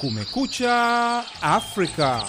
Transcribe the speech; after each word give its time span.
Kumekucha 0.00 1.24
Afrika. 1.42 2.24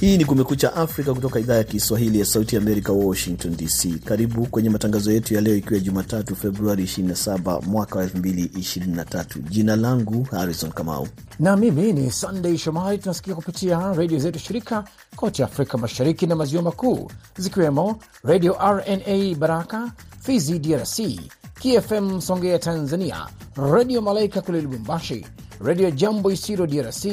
Hii 0.00 0.18
ni 0.18 0.24
Kumekucha 0.24 0.76
Afrika 0.76 1.14
kutoka 1.14 1.40
idhaa 1.40 1.54
ya 1.54 1.64
Kiswahili 1.64 2.18
ya 2.20 2.24
Sauti 2.26 2.56
Amerika, 2.56 2.92
Washington 2.92 3.56
DC. 3.56 3.98
Karibu 4.04 4.46
kwenye 4.46 4.70
matangazo 4.70 5.12
yetu 5.12 5.34
ya 5.34 5.40
leo, 5.40 5.56
ikiwa 5.56 5.80
Jumatatu 5.80 6.36
Februari 6.36 6.84
27 6.84 7.62
mwaka 7.66 7.98
wa 7.98 8.04
2023. 8.04 9.24
Jina 9.50 9.76
langu 9.76 10.22
Harrison 10.30 10.70
Kamau 10.72 11.08
na 11.38 11.56
mimi 11.56 11.92
ni 11.92 12.10
Sunday 12.10 12.58
Shomari. 12.58 12.98
Tunasikia 12.98 13.34
kupitia 13.34 13.92
redio 13.92 14.18
zetu 14.18 14.38
shirika 14.38 14.84
kote 15.16 15.44
Afrika 15.44 15.78
Mashariki 15.78 16.26
na 16.26 16.36
Maziwa 16.36 16.62
Makuu, 16.62 17.10
zikiwemo 17.38 17.98
Redio 18.24 18.52
RNA 18.60 19.34
Baraka 19.38 19.92
Fizi 20.20 20.58
DRC, 20.58 21.20
KFM 21.54 22.20
Songea 22.20 22.58
Tanzania, 22.58 23.26
Redio 23.72 24.02
Malaika 24.02 24.40
kule 24.40 24.60
Lubumbashi, 24.60 25.26
Redio 25.64 25.90
Jambo 25.90 26.30
Isiro 26.32 26.66
DRC, 26.66 27.04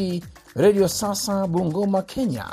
Redio 0.55 0.87
Sasa 0.87 1.47
Bungoma 1.47 2.01
Kenya, 2.01 2.45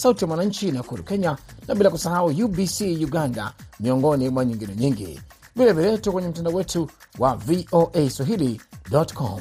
Sauti 0.00 0.24
ya 0.24 0.28
Mwananchi 0.28 0.72
Nakuru 0.72 1.02
Kenya, 1.02 1.36
na 1.68 1.74
bila 1.74 1.90
kusahau 1.90 2.26
UBC 2.26 2.80
Uganda, 2.80 3.52
miongoni 3.80 4.28
mwa 4.28 4.44
nyingine 4.44 4.74
nyingi. 4.76 5.20
Vilevile 5.56 5.98
tuko 5.98 6.12
kwenye 6.12 6.28
mtandao 6.28 6.52
wetu 6.54 6.90
wa 7.18 7.36
VOA 7.36 8.10
Swahili.com. 8.10 9.40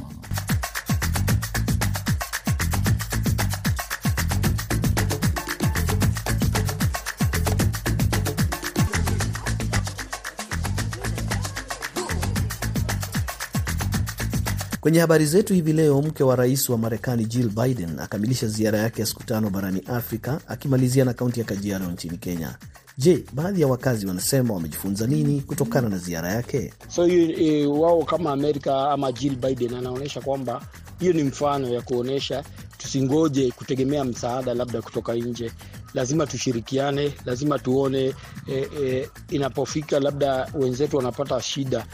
Kwenye 14.81 14.99
habari 14.99 15.25
zetu 15.25 15.53
hivi 15.53 15.73
leo, 15.73 16.01
mke 16.01 16.23
wa 16.23 16.35
rais 16.35 16.69
wa 16.69 16.77
Marekani 16.77 17.25
Jill 17.25 17.49
Biden 17.49 17.99
akamilisha 17.99 18.47
ziara 18.47 18.79
yake 18.79 19.01
ya 19.01 19.07
siku 19.07 19.23
tano 19.23 19.49
barani 19.49 19.81
Afrika, 19.87 20.39
akimalizia 20.47 21.05
na 21.05 21.13
kaunti 21.13 21.39
ya 21.39 21.45
Kajiado 21.45 21.85
nchini 21.85 22.17
Kenya. 22.17 22.55
Je, 22.97 23.23
baadhi 23.33 23.61
ya 23.61 23.67
wakazi 23.67 24.05
wanasema 24.07 24.53
wamejifunza 24.53 25.07
nini 25.07 25.41
kutokana 25.41 25.89
na 25.89 25.97
ziara 25.97 26.31
yake? 26.31 26.73
So 26.87 27.07
e, 27.07 27.65
wao 27.65 28.03
kama 28.03 28.31
Amerika 28.31 28.91
ama 28.91 29.11
Jill 29.11 29.35
Biden 29.35 29.73
anaonyesha 29.73 30.21
kwamba 30.21 30.61
hiyo 30.99 31.13
ni 31.13 31.23
mfano 31.23 31.67
ya 31.69 31.81
kuonyesha 31.81 32.43
tusingoje 32.77 33.51
kutegemea 33.51 34.03
msaada 34.03 34.53
labda 34.53 34.81
kutoka 34.81 35.13
nje, 35.13 35.51
lazima 35.93 36.27
tushirikiane, 36.27 37.13
lazima 37.25 37.59
tuone 37.59 38.13
e, 38.47 38.67
e, 38.83 39.09
inapofika 39.29 39.99
labda 39.99 40.49
wenzetu 40.53 40.97
wanapata 40.97 41.41
shida 41.41 41.85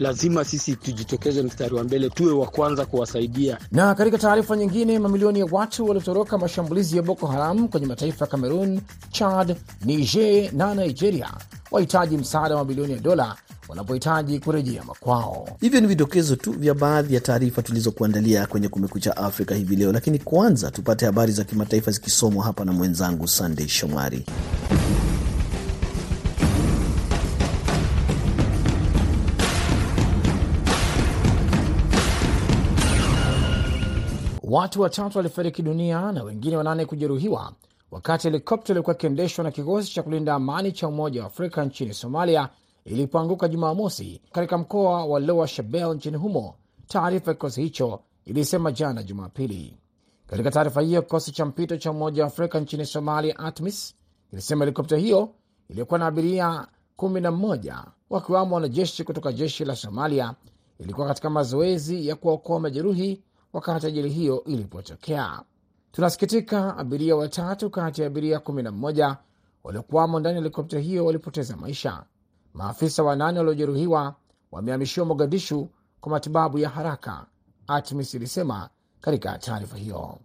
lazima 0.00 0.44
sisi 0.44 0.76
tujitokeze 0.76 1.42
mstari 1.42 1.74
wa 1.74 1.84
mbele, 1.84 2.10
tuwe 2.10 2.32
wa 2.32 2.46
kwanza 2.46 2.86
kuwasaidia. 2.86 3.58
Na 3.72 3.94
katika 3.94 4.18
taarifa 4.18 4.56
nyingine, 4.56 4.98
mamilioni 4.98 5.38
ya 5.40 5.46
watu 5.50 5.86
waliotoroka 5.86 6.38
mashambulizi 6.38 6.96
ya 6.96 7.02
Boko 7.02 7.26
Haram 7.26 7.68
kwenye 7.68 7.86
mataifa 7.86 8.24
ya 8.24 8.30
Kamerun, 8.30 8.80
Chad, 9.10 9.56
Niger 9.84 10.52
na 10.54 10.74
Nigeria 10.74 11.30
wahitaji 11.70 12.16
msaada 12.16 12.54
wa 12.54 12.60
mabilioni 12.60 12.92
ya 12.92 12.98
dola 12.98 13.36
wanapohitaji 13.68 14.38
kurejea 14.40 14.84
makwao. 14.84 15.48
Hivyo 15.60 15.80
ni 15.80 15.86
vidokezo 15.86 16.36
tu 16.36 16.52
vya 16.52 16.74
baadhi 16.74 17.14
ya 17.14 17.20
taarifa 17.20 17.62
tulizokuandalia 17.62 18.46
kwenye 18.46 18.68
Kumekucha 18.68 19.16
Afrika 19.16 19.54
hivi 19.54 19.76
leo, 19.76 19.92
lakini 19.92 20.18
kwanza 20.18 20.70
tupate 20.70 21.06
habari 21.06 21.32
za 21.32 21.44
kimataifa 21.44 21.90
zikisomwa 21.90 22.44
hapa 22.44 22.64
na 22.64 22.72
mwenzangu 22.72 23.28
Sandey 23.28 23.68
Shomari. 23.68 24.26
Watu 34.50 34.80
watatu 34.80 35.18
walifariki 35.18 35.62
dunia 35.62 36.12
na 36.12 36.22
wengine 36.22 36.56
wanane 36.56 36.84
kujeruhiwa 36.86 37.52
wakati 37.90 38.26
helikopta 38.28 38.72
iliokuwa 38.72 38.96
ikiendeshwa 38.96 39.44
na 39.44 39.50
kikosi 39.50 39.92
cha 39.92 40.02
kulinda 40.02 40.34
amani 40.34 40.72
cha 40.72 40.88
Umoja 40.88 41.20
wa 41.20 41.26
Afrika 41.26 41.64
nchini 41.64 41.94
Somalia 41.94 42.48
ilipoanguka 42.84 43.48
Jumamosi 43.48 44.20
katika 44.32 44.58
mkoa 44.58 45.04
wa 45.04 45.20
Lower 45.20 45.48
Shabelle 45.48 45.94
nchini 45.94 46.16
humo, 46.16 46.54
taarifa 46.86 47.30
ya 47.30 47.34
kikosi 47.34 47.62
hicho 47.62 48.00
ilisema 48.24 48.72
jana 48.72 49.02
Jumapili. 49.02 49.76
Katika 50.26 50.50
taarifa 50.50 50.80
hiyo, 50.80 51.02
kikosi 51.02 51.32
cha 51.32 51.44
mpito 51.44 51.76
cha 51.76 51.90
Umoja 51.90 52.22
wa 52.22 52.28
Afrika 52.28 52.60
nchini 52.60 52.86
Somalia, 52.86 53.38
ATMIS, 53.38 53.94
ilisema 54.32 54.64
helikopta 54.64 54.96
hiyo 54.96 55.28
iliyokuwa 55.68 55.98
na 55.98 56.06
abiria 56.06 56.66
kumi 56.96 57.20
na 57.20 57.30
mmoja 57.30 57.84
wakiwamo 58.10 58.54
wanajeshi 58.54 59.04
kutoka 59.04 59.32
jeshi 59.32 59.64
la 59.64 59.76
Somalia 59.76 60.34
ilikuwa 60.78 61.06
katika 61.06 61.30
mazoezi 61.30 62.08
ya 62.08 62.16
kuwaokoa 62.16 62.60
majeruhi 62.60 63.22
wakati 63.52 63.86
ajali 63.86 64.10
hiyo 64.10 64.44
ilipotokea. 64.44 65.42
Tunasikitika, 65.92 66.76
abiria 66.76 67.16
watatu 67.16 67.70
kati 67.70 68.00
ya 68.00 68.06
abiria 68.06 68.38
kumi 68.40 68.62
na 68.62 68.70
mmoja 68.72 69.16
waliokuwamo 69.64 70.20
ndani 70.20 70.36
ya 70.36 70.42
helikopta 70.42 70.78
hiyo 70.78 71.04
walipoteza 71.06 71.56
maisha. 71.56 72.04
Maafisa 72.54 73.02
wanane 73.02 73.38
waliojeruhiwa 73.38 74.14
wamehamishiwa 74.52 75.06
Mogadishu 75.06 75.68
kwa 76.00 76.12
matibabu 76.12 76.58
ya 76.58 76.68
haraka, 76.68 77.26
ATMIS 77.66 78.14
ilisema 78.14 78.68
katika 79.00 79.38
taarifa 79.38 79.76
hiyo. 79.76 80.18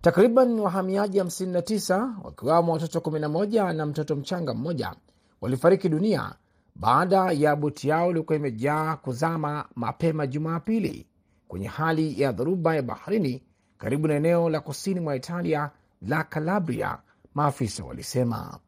Takriban 0.00 0.60
wahamiaji 0.60 1.20
59 1.20 2.10
wakiwamo 2.24 2.72
watoto 2.72 2.98
11 2.98 3.72
na 3.72 3.86
mtoto 3.86 4.16
mchanga 4.16 4.54
mmoja 4.54 4.94
walifariki 5.40 5.88
dunia 5.88 6.34
baada 6.74 7.32
ya 7.32 7.56
boti 7.56 7.88
yao 7.88 8.10
iliokuwa 8.10 8.36
imejaa 8.36 8.96
kuzama 8.96 9.64
mapema 9.74 10.26
Jumapili 10.26 11.06
kwenye 11.48 11.66
hali 11.66 12.20
ya 12.20 12.32
dhoruba 12.32 12.74
ya 12.76 12.82
baharini 12.82 13.42
karibu 13.78 14.08
na 14.08 14.14
eneo 14.14 14.50
la 14.50 14.60
kusini 14.60 15.00
mwa 15.00 15.16
Italia 15.16 15.70
la 16.02 16.24
Calabria, 16.24 16.98
maafisa 17.34 17.84
walisema. 17.84 18.58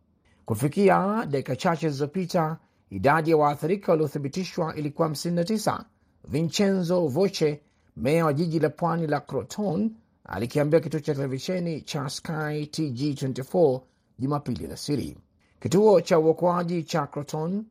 Kufikia 0.45 1.27
dakika 1.31 1.57
chache 1.57 1.89
zilizopita, 1.89 2.59
idadi 2.91 3.31
ya 3.31 3.37
waathirika 3.37 3.93
waliothibitishwa 3.93 4.75
ilikuwa 4.77 5.09
59. 5.09 5.85
Vincenzo 6.29 7.07
Voce, 7.09 7.61
meya 7.97 8.25
wa 8.25 8.33
jiji 8.33 8.59
la 8.61 8.69
pwani 8.71 9.07
la 9.07 9.21
Crotone, 9.21 9.91
alikiambia 10.25 10.81
kituo 10.81 11.01
cha 11.01 11.15
televisheni 11.15 11.81
cha 11.83 12.09
Sky 12.09 12.33
TG24 12.65 13.81
Jumapili 14.19 14.65
alasiri. 14.65 15.19
Kituo 15.61 16.01
cha 16.01 16.19
uokoaji 16.19 16.83
cha 16.83 17.07
Crotone 17.07 17.63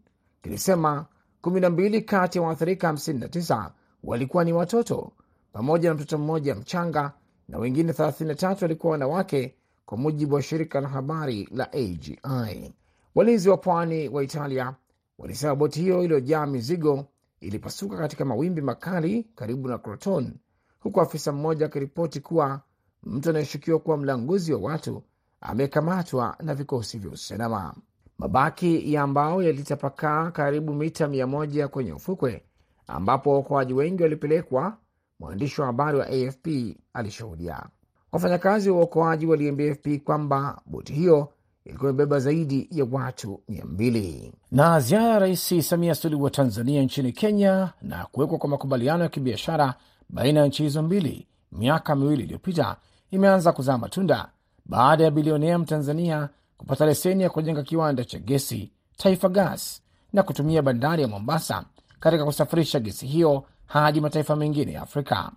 kilisema 0.44 1.06
12 1.44 2.02
kati 2.06 2.38
ya 2.38 2.42
waathirika 2.44 2.92
59 2.92 3.70
walikuwa 4.04 4.44
ni 4.44 4.54
watoto 4.54 5.12
pamoja 5.54 5.90
na 5.90 5.96
mtoto 5.96 6.18
mmoja 6.18 6.56
mchanga 6.56 7.12
na 7.48 7.58
wengine 7.58 7.92
33 7.92 8.58
walikuwa 8.62 8.92
wanawake, 8.92 9.56
kwa 9.86 9.98
mujibu 9.98 10.36
wa 10.36 10.42
shirika 10.42 10.82
la 10.82 10.88
habari 10.88 11.50
la 11.52 11.74
AGI. 11.74 12.74
Walinzi 13.16 13.50
wa 13.50 13.58
pwani 13.58 14.10
wa 14.10 14.24
Italia 14.24 14.76
walisema 15.18 15.56
boti 15.56 15.82
hiyo 15.82 16.04
iliyojaa 16.04 16.46
mizigo 16.46 17.06
ilipasuka 17.40 17.98
katika 17.98 18.26
mawimbi 18.26 18.62
makali 18.62 19.24
karibu 19.36 19.68
na 19.68 19.78
Croton, 19.78 20.34
huku 20.80 21.02
afisa 21.02 21.32
mmoja 21.32 21.66
akiripoti 21.66 22.20
kuwa 22.20 22.62
mtu 23.04 23.30
anayeshukiwa 23.30 23.80
kuwa 23.80 23.98
mlanguzi 23.98 24.54
wa 24.54 24.60
watu 24.60 25.04
amekamatwa 25.42 26.36
na 26.40 26.56
vikosi 26.56 26.98
vya 26.98 27.12
usalama. 27.12 27.76
Mabaki 28.18 28.94
ya 28.94 29.08
mbao 29.08 29.44
yalitapakaa 29.44 30.32
karibu 30.32 30.74
mita 30.74 31.08
mia 31.08 31.28
moja 31.28 31.68
kwenye 31.68 31.94
ufukwe 31.94 32.44
ambapo 32.90 33.32
waokoaji 33.32 33.74
wengi 33.74 34.04
walipelekwa. 34.04 34.78
Mwandishi 35.20 35.62
wa 35.62 35.68
habari 35.68 35.98
wa 35.98 36.08
AFP 36.08 36.48
alishuhudia. 36.94 37.64
Wafanyakazi 38.12 38.70
wa 38.70 38.78
uokoaji 38.78 39.26
waliambia 39.26 39.72
AFP 39.72 39.88
kwamba 40.04 40.62
boti 40.66 40.94
hiyo 40.94 41.30
ilikuwa 41.66 41.92
imebeba 41.92 42.20
zaidi 42.20 42.68
ya 42.72 42.88
watu 42.92 43.42
mia 43.50 43.66
mbili. 43.66 44.34
Na 44.52 44.80
ziara 44.80 45.06
ya 45.14 45.20
Rais 45.20 45.70
Samia 45.70 45.96
Suluhu 45.96 46.24
wa 46.24 46.30
Tanzania 46.30 46.82
nchini 46.84 47.12
Kenya 47.12 47.74
na 47.82 48.06
kuwekwa 48.12 48.38
kwa 48.38 48.50
makubaliano 48.50 49.04
ya 49.04 49.10
kibiashara 49.10 49.74
baina 50.10 50.40
ya 50.40 50.46
nchi 50.48 50.64
hizo 50.64 50.82
mbili 50.84 51.28
miaka 51.52 51.96
miwili 51.96 52.24
iliyopita 52.24 52.76
imeanza 53.12 53.52
kuzaa 53.52 53.78
matunda 53.78 54.30
baada 54.66 55.04
ya 55.04 55.12
bilionea 55.12 55.60
Mtanzania 55.60 56.30
kupata 56.58 56.86
leseni 56.86 57.24
ya 57.24 57.30
kujenga 57.30 57.64
kiwanda 57.64 58.06
cha 58.06 58.20
gesi 58.20 58.72
Taifa 58.98 59.30
Gas 59.30 59.82
na 60.14 60.24
kutumia 60.24 60.62
bandari 60.62 61.02
ya 61.02 61.08
Mombasa 61.08 61.66
katika 62.00 62.26
kusafirisha 62.26 62.80
gesi 62.80 63.08
hiyo 63.08 63.44
hadi 63.68 64.02
mataifa 64.02 64.36
mengine 64.36 64.72
ya 64.72 64.82
Afrika. 64.82 65.32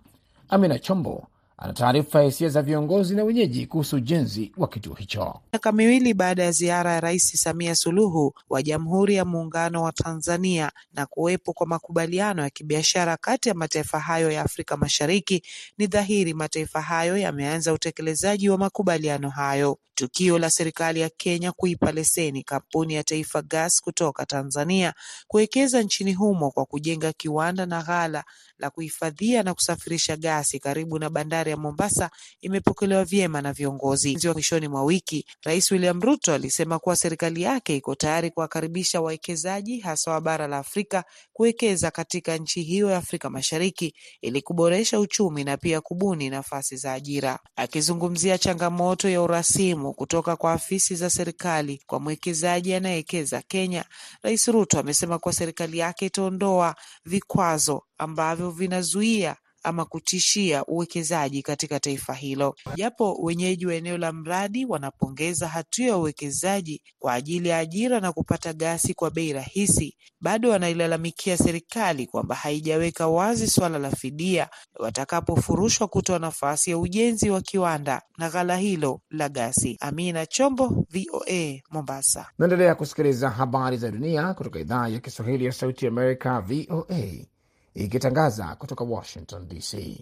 Amina 0.49 0.79
Chombo 0.79 1.27
ana 1.57 1.73
taarifa 1.73 2.19
ya 2.19 2.25
hisia 2.25 2.49
za 2.49 2.61
viongozi 2.61 3.15
na 3.15 3.23
wenyeji 3.23 3.65
kuhusu 3.67 3.95
ujenzi 3.95 4.51
wa 4.57 4.67
kituo 4.67 4.93
hicho. 4.95 5.39
Miaka 5.53 5.71
miwili 5.71 6.13
baada 6.13 6.43
ya 6.43 6.51
ziara 6.51 6.93
ya 6.93 6.99
Rais 6.99 7.41
Samia 7.43 7.75
Suluhu 7.75 8.33
wa 8.49 8.61
Jamhuri 8.63 9.15
ya 9.15 9.25
Muungano 9.25 9.83
wa 9.83 9.91
Tanzania 9.91 10.71
na 10.93 11.05
kuwepo 11.05 11.53
kwa 11.53 11.67
makubaliano 11.67 12.41
ya 12.43 12.49
kibiashara 12.49 13.17
kati 13.17 13.49
ya 13.49 13.55
mataifa 13.55 13.99
hayo 13.99 14.31
ya 14.31 14.41
Afrika 14.41 14.77
Mashariki, 14.77 15.43
ni 15.77 15.87
dhahiri 15.87 16.33
mataifa 16.33 16.81
hayo 16.81 17.17
yameanza 17.17 17.73
utekelezaji 17.73 18.49
wa 18.49 18.57
makubaliano 18.57 19.29
hayo. 19.29 19.77
Tukio 19.95 20.39
la 20.39 20.49
serikali 20.49 20.99
ya 20.99 21.09
Kenya 21.09 21.51
kuipa 21.51 21.91
leseni 21.91 22.43
kampuni 22.43 22.93
ya 22.93 23.03
Taifa 23.03 23.41
Gas 23.41 23.81
kutoka 23.81 24.25
Tanzania 24.25 24.93
kuwekeza 25.27 25.81
nchini 25.81 26.13
humo 26.13 26.51
kwa 26.51 26.65
kujenga 26.65 27.13
kiwanda 27.13 27.65
na 27.65 27.83
ghala 27.83 28.23
la 28.57 28.69
kuhifadhia 28.69 29.43
na 29.43 29.53
kusafirisha 29.53 30.17
gasi 30.17 30.59
karibu 30.59 30.99
na 30.99 31.09
bandari 31.09 31.42
ya 31.51 31.57
Mombasa 31.57 32.09
imepokelewa 32.41 33.05
vyema 33.05 33.41
na 33.41 33.53
viongozi. 33.53 34.17
Mwishoni 34.33 34.67
mwa 34.67 34.83
wiki, 34.83 35.25
Rais 35.43 35.71
William 35.71 36.01
Ruto 36.01 36.33
alisema 36.33 36.79
kuwa 36.79 36.95
serikali 36.95 37.41
yake 37.41 37.75
iko 37.75 37.95
tayari 37.95 38.31
kuwakaribisha 38.31 39.01
wawekezaji 39.01 39.79
hasa 39.79 40.11
wa 40.11 40.21
bara 40.21 40.47
la 40.47 40.57
Afrika 40.57 41.03
kuwekeza 41.33 41.91
katika 41.91 42.37
nchi 42.37 42.61
hiyo 42.61 42.89
ya 42.89 42.97
Afrika 42.97 43.29
Mashariki 43.29 43.95
ili 44.21 44.41
kuboresha 44.41 44.99
uchumi 44.99 45.43
na 45.43 45.57
pia 45.57 45.81
kubuni 45.81 46.29
nafasi 46.29 46.77
za 46.77 46.93
ajira. 46.93 47.39
Akizungumzia 47.55 48.37
changamoto 48.37 49.09
ya 49.09 49.21
urasimu 49.21 49.93
kutoka 49.93 50.35
kwa 50.35 50.53
afisi 50.53 50.95
za 50.95 51.09
serikali 51.09 51.81
kwa 51.87 51.99
mwekezaji 51.99 52.73
anayewekeza 52.73 53.41
Kenya, 53.41 53.85
Rais 54.21 54.47
Ruto 54.47 54.79
amesema 54.79 55.19
kuwa 55.19 55.33
serikali 55.33 55.77
yake 55.77 56.05
itaondoa 56.05 56.75
vikwazo 57.05 57.83
ambavyo 57.97 58.51
vinazuia 58.51 59.35
ama 59.63 59.85
kutishia 59.85 60.65
uwekezaji 60.65 61.41
katika 61.41 61.79
taifa 61.79 62.13
hilo. 62.13 62.55
Japo 62.75 63.13
wenyeji 63.21 63.65
wa 63.65 63.75
eneo 63.75 63.97
la 63.97 64.11
mradi 64.13 64.65
wanapongeza 64.65 65.47
hatua 65.47 65.85
ya 65.85 65.97
uwekezaji 65.97 66.81
kwa 66.99 67.13
ajili 67.13 67.49
ya 67.49 67.57
ajira 67.57 67.99
na 67.99 68.11
kupata 68.11 68.53
gasi 68.53 68.93
kwa 68.93 69.11
bei 69.11 69.33
rahisi, 69.33 69.97
bado 70.21 70.49
wanailalamikia 70.49 71.37
serikali 71.37 72.07
kwamba 72.07 72.35
haijaweka 72.35 73.07
wazi 73.07 73.47
suala 73.47 73.79
la 73.79 73.91
fidia 73.91 74.49
watakapofurushwa 74.79 75.87
kutoa 75.87 76.19
nafasi 76.19 76.69
ya 76.71 76.77
ujenzi 76.77 77.29
wa 77.29 77.41
kiwanda 77.41 78.01
na 78.17 78.29
ghala 78.29 78.57
hilo 78.57 79.01
la 79.09 79.29
gasi. 79.29 79.77
Amina 79.81 80.25
Chombo, 80.25 80.85
VOA, 80.89 81.61
Mombasa. 81.71 82.25
Naendelea 82.37 82.75
kusikiliza 82.75 83.29
habari 83.29 83.77
za 83.77 83.91
dunia 83.91 84.33
kutoka 84.33 84.59
idhaa 84.59 84.87
ya 84.87 84.99
Kiswahili 84.99 85.45
ya 85.45 85.51
Sauti 85.51 85.85
ya 85.85 85.91
Amerika, 85.91 86.41
VOA 86.41 87.32
ikitangaza 87.73 88.55
kutoka 88.55 88.83
Washington 88.83 89.47
DC. 89.47 90.01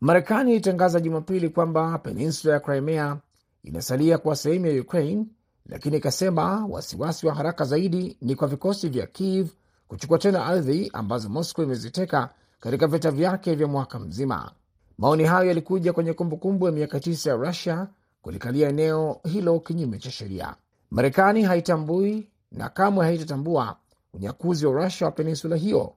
Marekani 0.00 0.50
ilitangaza 0.52 1.00
Jumapili 1.00 1.48
kwamba 1.48 1.98
peninsula 1.98 2.54
ya 2.54 2.60
Crimea 2.60 3.16
inasalia 3.62 4.18
kuwa 4.18 4.36
sehemu 4.36 4.66
ya 4.66 4.80
Ukraine, 4.82 5.26
lakini 5.66 5.96
ikasema 5.96 6.66
wasiwasi 6.66 7.26
wa 7.26 7.34
haraka 7.34 7.64
zaidi 7.64 8.16
ni 8.20 8.34
kwa 8.36 8.48
vikosi 8.48 8.88
vya 8.88 9.06
Kiev 9.06 9.48
kuchukua 9.88 10.18
tena 10.18 10.46
ardhi 10.46 10.90
ambazo 10.92 11.28
Moscow 11.28 11.64
imeziteka 11.64 12.30
katika 12.60 12.86
vita 12.86 13.10
vyake 13.10 13.54
vya 13.54 13.66
mwaka 13.66 13.98
mzima. 13.98 14.52
Maoni 14.98 15.24
hayo 15.24 15.48
yalikuja 15.48 15.92
kwenye 15.92 16.12
kumbukumbu 16.12 16.66
ya 16.66 16.72
miaka 16.72 17.00
tisa 17.00 17.30
ya 17.30 17.36
Rusia 17.36 17.88
kulikalia 18.22 18.68
eneo 18.68 19.20
hilo 19.24 19.60
kinyume 19.60 19.98
cha 19.98 20.10
sheria. 20.10 20.54
Marekani 20.90 21.42
haitambui 21.42 22.28
na 22.52 22.68
kamwe 22.68 23.06
haitatambua 23.06 23.76
unyakuzi 24.12 24.66
wa 24.66 24.84
Rusia 24.84 25.06
wa 25.06 25.10
peninsula 25.12 25.56
hiyo. 25.56 25.94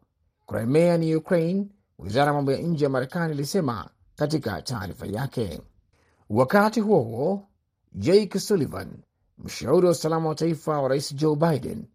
Crimea 0.47 0.97
ni 0.97 1.15
Ukraine, 1.15 1.67
wizara 1.99 2.25
ya 2.27 2.33
mambo 2.33 2.51
ya 2.51 2.57
nje 2.61 2.83
ya 2.83 2.89
Marekani 2.89 3.33
ilisema 3.33 3.89
katika 4.15 4.61
taarifa 4.61 5.05
yake. 5.05 5.61
Wakati 6.29 6.79
huo 6.79 6.99
huo, 6.99 7.47
Jake 7.93 8.39
Sullivan, 8.39 8.87
mshauri 9.37 9.85
wa 9.85 9.91
usalama 9.91 10.29
wa 10.29 10.35
taifa 10.35 10.81
wa 10.81 10.89
rais 10.89 11.15
Joe 11.15 11.35
Biden, 11.35 11.85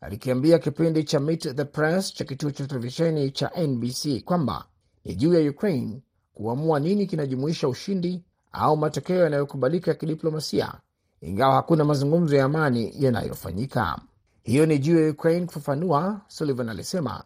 alikiambia 0.00 0.58
kipindi 0.58 1.04
cha 1.04 1.20
Meet 1.20 1.56
the 1.56 1.64
Press 1.64 2.14
cha 2.14 2.24
kituo 2.24 2.50
cha 2.50 2.66
televisheni 2.66 3.30
cha 3.30 3.50
NBC 3.66 4.24
kwamba 4.24 4.64
ni 5.04 5.14
juu 5.14 5.34
ya 5.34 5.50
Ukraine 5.50 6.02
kuamua 6.34 6.80
nini 6.80 7.06
kinajumuisha 7.06 7.68
ushindi 7.68 8.22
au 8.52 8.76
matokeo 8.76 9.22
yanayokubalika 9.24 9.90
ya 9.90 9.94
kidiplomasia, 9.96 10.74
ingawa 11.20 11.54
hakuna 11.54 11.84
mazungumzo 11.84 12.36
ya 12.36 12.44
amani 12.44 12.92
yanayofanyika. 13.04 13.98
Hiyo 14.42 14.66
ni 14.66 14.78
juu 14.78 15.00
ya 15.04 15.10
Ukraine 15.10 15.46
kufafanua, 15.46 16.20
Sullivan 16.28 16.68
alisema 16.68 17.24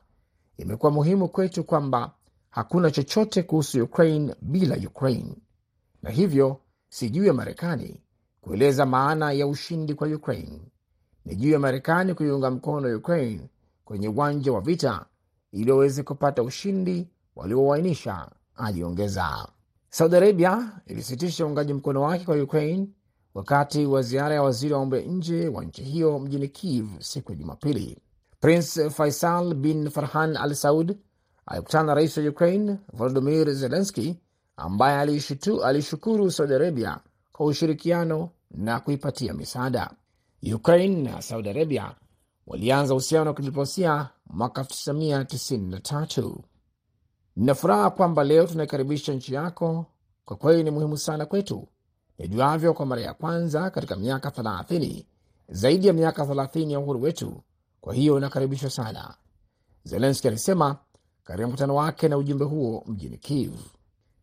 imekuwa 0.58 0.92
muhimu 0.92 1.28
kwetu 1.28 1.64
kwamba 1.64 2.12
hakuna 2.50 2.90
chochote 2.90 3.42
kuhusu 3.42 3.84
Ukraine 3.84 4.34
bila 4.42 4.76
Ukraine, 4.76 5.36
na 6.02 6.10
hivyo 6.10 6.60
si 6.88 7.10
juu 7.10 7.24
ya 7.24 7.32
Marekani 7.32 8.00
kueleza 8.40 8.86
maana 8.86 9.32
ya 9.32 9.46
ushindi 9.46 9.94
kwa 9.94 10.08
Ukraine. 10.08 10.60
Ni 11.24 11.36
juu 11.36 11.50
ya 11.50 11.58
Marekani 11.58 12.14
kuiunga 12.14 12.50
mkono 12.50 12.96
Ukraine 12.96 13.50
kwenye 13.84 14.08
uwanja 14.08 14.52
wa 14.52 14.60
vita 14.60 15.06
ili 15.52 15.70
waweze 15.70 16.02
kupata 16.02 16.42
ushindi 16.42 17.08
waliowainisha 17.36 18.30
aliongeza. 18.56 19.48
Saudi 19.90 20.16
Arabia 20.16 20.72
ilisitisha 20.86 21.46
uungaji 21.46 21.72
mkono 21.74 22.02
wake 22.02 22.24
kwa 22.24 22.42
Ukraine 22.42 22.88
wakati 23.34 23.86
wa 23.86 24.02
ziara 24.02 24.34
ya 24.34 24.42
waziri 24.42 24.74
wa 24.74 24.80
mambo 24.80 24.96
ya 24.96 25.02
nje 25.02 25.48
wa 25.48 25.64
nchi 25.64 25.82
hiyo 25.82 26.18
mjini 26.18 26.48
Kiev 26.48 26.86
siku 27.00 27.32
ya 27.32 27.38
Jumapili. 27.38 27.98
Prince 28.46 28.78
Faisal 28.94 29.54
bin 29.58 29.90
Farhan 29.90 30.36
al 30.36 30.54
Saud 30.54 30.94
alikutana 31.46 31.86
na 31.86 31.94
rais 31.94 32.16
wa 32.16 32.24
Ukraine 32.28 32.78
Volodimir 32.92 33.54
Zelenski 33.54 34.16
ambaye 34.56 35.20
alishukuru 35.64 36.30
Saudi 36.30 36.54
Arabia 36.54 36.98
kwa 37.32 37.46
ushirikiano 37.46 38.30
na 38.50 38.80
kuipatia 38.80 39.34
misaada. 39.34 39.90
Ukraine 40.54 41.10
na 41.10 41.22
Saudi 41.22 41.48
Arabia 41.48 41.94
walianza 42.46 42.94
uhusiano 42.94 43.30
wa 43.30 43.34
kidiplomasia 43.36 44.08
mwaka 44.26 44.62
1993. 44.62 46.34
Nina 47.36 47.54
furaha 47.54 47.90
kwamba 47.90 48.24
leo 48.24 48.46
tunaikaribisha 48.46 49.12
nchi 49.12 49.34
yako. 49.34 49.86
Kwa 50.24 50.36
kweli 50.36 50.64
ni 50.64 50.70
muhimu 50.70 50.96
sana 50.98 51.26
kwetu, 51.26 51.68
nijuavyo, 52.18 52.74
kwa 52.74 52.86
mara 52.86 53.02
ya 53.02 53.14
kwanza 53.14 53.70
katika 53.70 53.96
miaka 53.96 54.28
30, 54.28 55.04
zaidi 55.48 55.86
ya 55.86 55.92
miaka 55.92 56.22
30 56.24 56.70
ya 56.72 56.78
uhuru 56.80 57.02
wetu. 57.02 57.42
Kwa 57.86 57.94
hiyo 57.94 58.18
inakaribishwa 58.18 58.70
sana, 58.70 59.14
Zelenski 59.84 60.28
alisema 60.28 60.76
katika 61.24 61.48
mkutano 61.48 61.74
wake 61.74 62.08
na 62.08 62.16
ujumbe 62.16 62.44
huo 62.44 62.84
mjini 62.86 63.18
Kiev. 63.18 63.52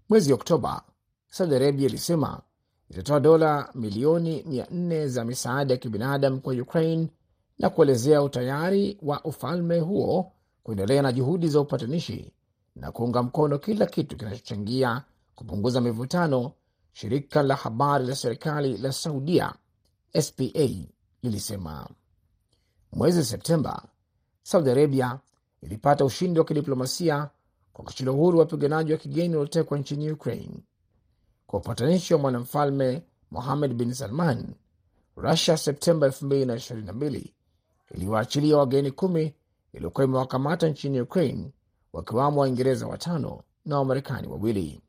Mwezi 0.09 0.33
Oktoba, 0.33 0.81
Saudi 1.29 1.55
Arabia 1.55 1.85
ilisema 1.87 2.41
itatoa 2.89 3.19
dola 3.19 3.69
milioni 3.75 4.41
400 4.41 5.07
za 5.07 5.25
misaada 5.25 5.73
ya 5.73 5.77
kibinadamu 5.77 6.41
kwa 6.41 6.53
Ukraine 6.53 7.07
na 7.59 7.69
kuelezea 7.69 8.21
utayari 8.23 8.97
wa 9.01 9.23
ufalme 9.25 9.79
huo 9.79 10.31
kuendelea 10.63 11.01
na 11.01 11.11
juhudi 11.11 11.47
za 11.47 11.59
upatanishi 11.59 12.31
na 12.75 12.91
kuunga 12.91 13.23
mkono 13.23 13.57
kila 13.59 13.85
kitu 13.85 14.17
kinachochangia 14.17 15.03
kupunguza 15.35 15.81
mivutano. 15.81 16.51
Shirika 16.91 17.43
la 17.43 17.55
habari 17.55 18.05
la 18.05 18.15
serikali 18.15 18.77
la 18.77 18.91
Saudia 18.91 19.53
SPA 20.21 20.69
lilisema 21.23 21.87
mwezi 22.95 23.23
Septemba, 23.25 23.83
Saudi 24.43 24.69
Arabia 24.69 25.19
ilipata 25.61 26.05
ushindi 26.05 26.39
wa 26.39 26.45
kidiplomasia 26.45 27.29
kwa 27.73 27.83
kuachilia 27.83 28.11
uhuru 28.13 28.39
wapiganaji 28.39 28.91
wa 28.91 28.97
kigeni 28.97 29.35
waliotekwa 29.35 29.77
nchini 29.77 30.11
Ukraine. 30.11 30.63
Kwa 31.47 31.59
upatanishi 31.59 32.13
wa 32.13 32.19
mwanamfalme 32.19 33.01
Mohammed 33.31 33.73
bin 33.73 33.93
Salman, 33.93 34.53
Rusia 35.15 35.57
Septemba 35.57 36.07
2022 36.07 37.23
iliwaachilia 37.95 38.57
wageni 38.57 38.91
kumi 38.91 39.33
iliyokuwa 39.73 40.05
imewakamata 40.05 40.67
nchini 40.69 41.01
Ukraine, 41.01 41.51
wakiwamo 41.93 42.41
Waingereza 42.41 42.87
watano 42.87 43.41
na 43.65 43.77
Wamarekani 43.77 44.27
wawili. 44.27 44.81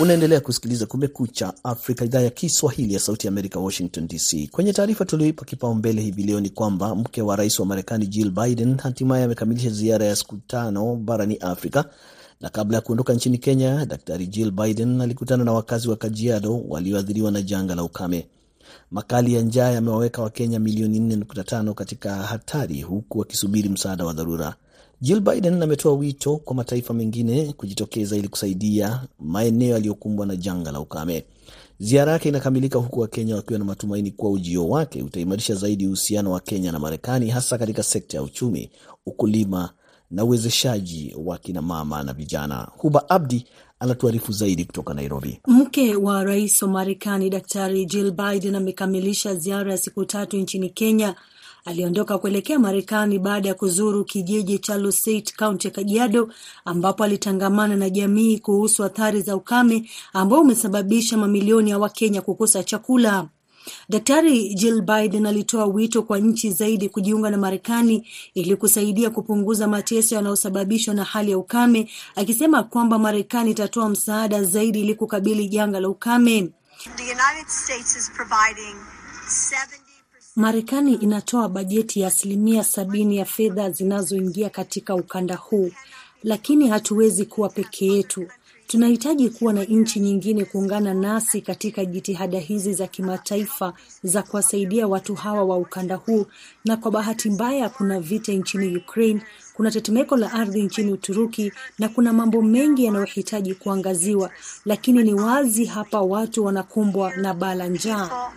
Unaendelea 0.00 0.40
kusikiliza 0.40 0.86
Kumekucha 0.86 1.52
Afrika, 1.64 2.04
idhaa 2.04 2.20
ya 2.20 2.30
Kiswahili 2.30 2.94
ya 2.94 3.00
Sauti 3.00 3.26
ya 3.26 3.32
Amerika, 3.32 3.58
Washington 3.60 4.06
DC. 4.08 4.48
Kwenye 4.50 4.72
taarifa 4.72 5.04
tulioipa 5.04 5.44
kipaumbele 5.44 6.02
hivi 6.02 6.22
leo 6.22 6.40
ni 6.40 6.50
kwamba 6.50 6.94
mke 6.94 7.22
wa 7.22 7.36
rais 7.36 7.58
wa 7.60 7.66
Marekani 7.66 8.06
Jill 8.06 8.30
Biden 8.30 8.78
hatimaye 8.78 9.24
amekamilisha 9.24 9.70
ziara 9.70 10.06
ya 10.06 10.16
siku 10.16 10.36
tano 10.46 10.96
barani 10.96 11.36
Afrika, 11.36 11.84
na 12.40 12.48
kabla 12.48 12.76
ya 12.76 12.80
kuondoka 12.80 13.14
nchini 13.14 13.38
Kenya, 13.38 13.86
Daktari 13.86 14.26
Jill 14.26 14.50
Biden 14.50 15.00
alikutana 15.00 15.44
na 15.44 15.52
wakazi 15.52 15.88
wa 15.88 15.96
Kajiado 15.96 16.60
walioathiriwa 16.68 17.30
na 17.30 17.42
janga 17.42 17.74
la 17.74 17.82
ukame. 17.84 18.26
Makali 18.90 19.34
ya 19.34 19.42
njaa 19.42 19.70
yamewaweka 19.70 20.22
Wakenya 20.22 20.58
milioni 20.60 21.00
4.5 21.00 21.74
katika 21.74 22.14
hatari, 22.14 22.80
huku 22.82 23.18
wakisubiri 23.18 23.68
msaada 23.68 24.04
wa 24.04 24.12
dharura. 24.12 24.54
Jill 25.02 25.20
Biden 25.20 25.62
ametoa 25.62 25.92
wito 25.92 26.36
kwa 26.36 26.54
mataifa 26.56 26.94
mengine 26.94 27.52
kujitokeza 27.52 28.16
ili 28.16 28.28
kusaidia 28.28 29.02
maeneo 29.20 29.68
yaliyokumbwa 29.74 30.26
na 30.26 30.36
janga 30.36 30.72
la 30.72 30.80
ukame. 30.80 31.24
Ziara 31.78 32.12
yake 32.12 32.28
inakamilika 32.28 32.78
huku 32.78 33.00
Wakenya 33.00 33.36
wakiwa 33.36 33.58
na 33.58 33.64
matumaini 33.64 34.10
kuwa 34.10 34.32
ujio 34.32 34.68
wake 34.68 35.02
utaimarisha 35.02 35.54
zaidi 35.54 35.86
uhusiano 35.86 36.30
wa 36.32 36.40
Kenya 36.40 36.72
na 36.72 36.78
Marekani, 36.78 37.30
hasa 37.30 37.58
katika 37.58 37.82
sekta 37.82 38.16
ya 38.16 38.22
uchumi, 38.22 38.70
ukulima 39.06 39.70
na 40.10 40.24
uwezeshaji 40.24 41.14
wa 41.24 41.38
kinamama 41.38 42.02
na 42.02 42.12
vijana. 42.12 42.68
Huba 42.76 43.10
Abdi 43.10 43.46
anatuarifu 43.78 44.32
zaidi 44.32 44.64
kutoka 44.64 44.94
Nairobi. 44.94 45.40
Mke 45.46 45.94
wa 45.96 46.24
rais 46.24 46.62
wa 46.62 46.68
Marekani 46.68 47.30
Daktari 47.30 47.86
Jill 47.86 48.10
Biden 48.12 48.54
amekamilisha 48.54 49.34
ziara 49.34 49.72
ya 49.72 49.78
siku 49.78 50.04
tatu 50.04 50.36
nchini 50.36 50.70
Kenya. 50.70 51.14
Aliondoka 51.64 52.18
kuelekea 52.18 52.58
Marekani 52.58 53.18
baada 53.18 53.48
ya 53.48 53.54
kuzuru 53.54 54.04
kijiji 54.04 54.58
cha 54.58 54.78
Luseit, 54.78 55.32
kaunti 55.36 55.66
ya 55.66 55.70
Kajiado, 55.74 56.32
ambapo 56.64 57.04
alitangamana 57.04 57.76
na 57.76 57.90
jamii 57.90 58.38
kuhusu 58.38 58.84
athari 58.84 59.22
za 59.22 59.36
ukame 59.36 59.90
ambao 60.12 60.40
umesababisha 60.40 61.16
mamilioni 61.16 61.70
ya 61.70 61.78
Wakenya 61.78 62.22
kukosa 62.22 62.64
chakula. 62.64 63.28
Daktari 63.88 64.54
Jill 64.54 64.82
Biden 64.82 65.26
alitoa 65.26 65.64
wito 65.66 66.02
kwa 66.02 66.18
nchi 66.18 66.50
zaidi 66.50 66.88
kujiunga 66.88 67.30
na 67.30 67.36
Marekani 67.38 68.08
ili 68.34 68.56
kusaidia 68.56 69.10
kupunguza 69.10 69.68
mateso 69.68 70.14
yanayosababishwa 70.14 70.94
na 70.94 71.04
hali 71.04 71.30
ya 71.30 71.38
ukame, 71.38 71.90
akisema 72.16 72.62
kwamba 72.62 72.98
Marekani 72.98 73.50
itatoa 73.50 73.88
msaada 73.88 74.42
zaidi 74.44 74.80
ili 74.80 74.94
kukabili 74.94 75.48
janga 75.48 75.80
la 75.80 75.88
ukame. 75.88 76.50
Marekani 80.40 80.94
inatoa 80.94 81.48
bajeti 81.48 82.00
ya 82.00 82.08
asilimia 82.08 82.64
sabini 82.64 83.16
ya 83.16 83.24
fedha 83.24 83.70
zinazoingia 83.70 84.50
katika 84.50 84.94
ukanda 84.94 85.36
huu, 85.36 85.70
lakini 86.22 86.68
hatuwezi 86.68 87.24
kuwa 87.24 87.48
peke 87.48 87.86
yetu. 87.86 88.26
Tunahitaji 88.66 89.30
kuwa 89.30 89.52
na 89.52 89.64
nchi 89.64 90.00
nyingine 90.00 90.44
kuungana 90.44 90.94
nasi 90.94 91.40
katika 91.40 91.84
jitihada 91.84 92.38
hizi 92.38 92.72
za 92.74 92.86
kimataifa 92.86 93.72
za 94.02 94.22
kuwasaidia 94.22 94.88
watu 94.88 95.14
hawa 95.14 95.44
wa 95.44 95.56
ukanda 95.56 95.94
huu. 95.96 96.26
Na 96.64 96.76
kwa 96.76 96.90
bahati 96.90 97.30
mbaya, 97.30 97.68
kuna 97.68 98.00
vita 98.00 98.32
nchini 98.32 98.76
Ukraine, 98.76 99.20
kuna 99.54 99.70
tetemeko 99.70 100.16
la 100.16 100.32
ardhi 100.32 100.62
nchini 100.62 100.92
Uturuki 100.92 101.52
na 101.78 101.88
kuna 101.88 102.12
mambo 102.12 102.42
mengi 102.42 102.84
yanayohitaji 102.84 103.54
kuangaziwa, 103.54 104.30
lakini 104.64 105.02
ni 105.02 105.14
wazi 105.14 105.64
hapa 105.64 106.00
watu 106.00 106.44
wanakumbwa 106.44 107.16
na 107.16 107.34
baa 107.34 107.54
njaa. 107.54 108.30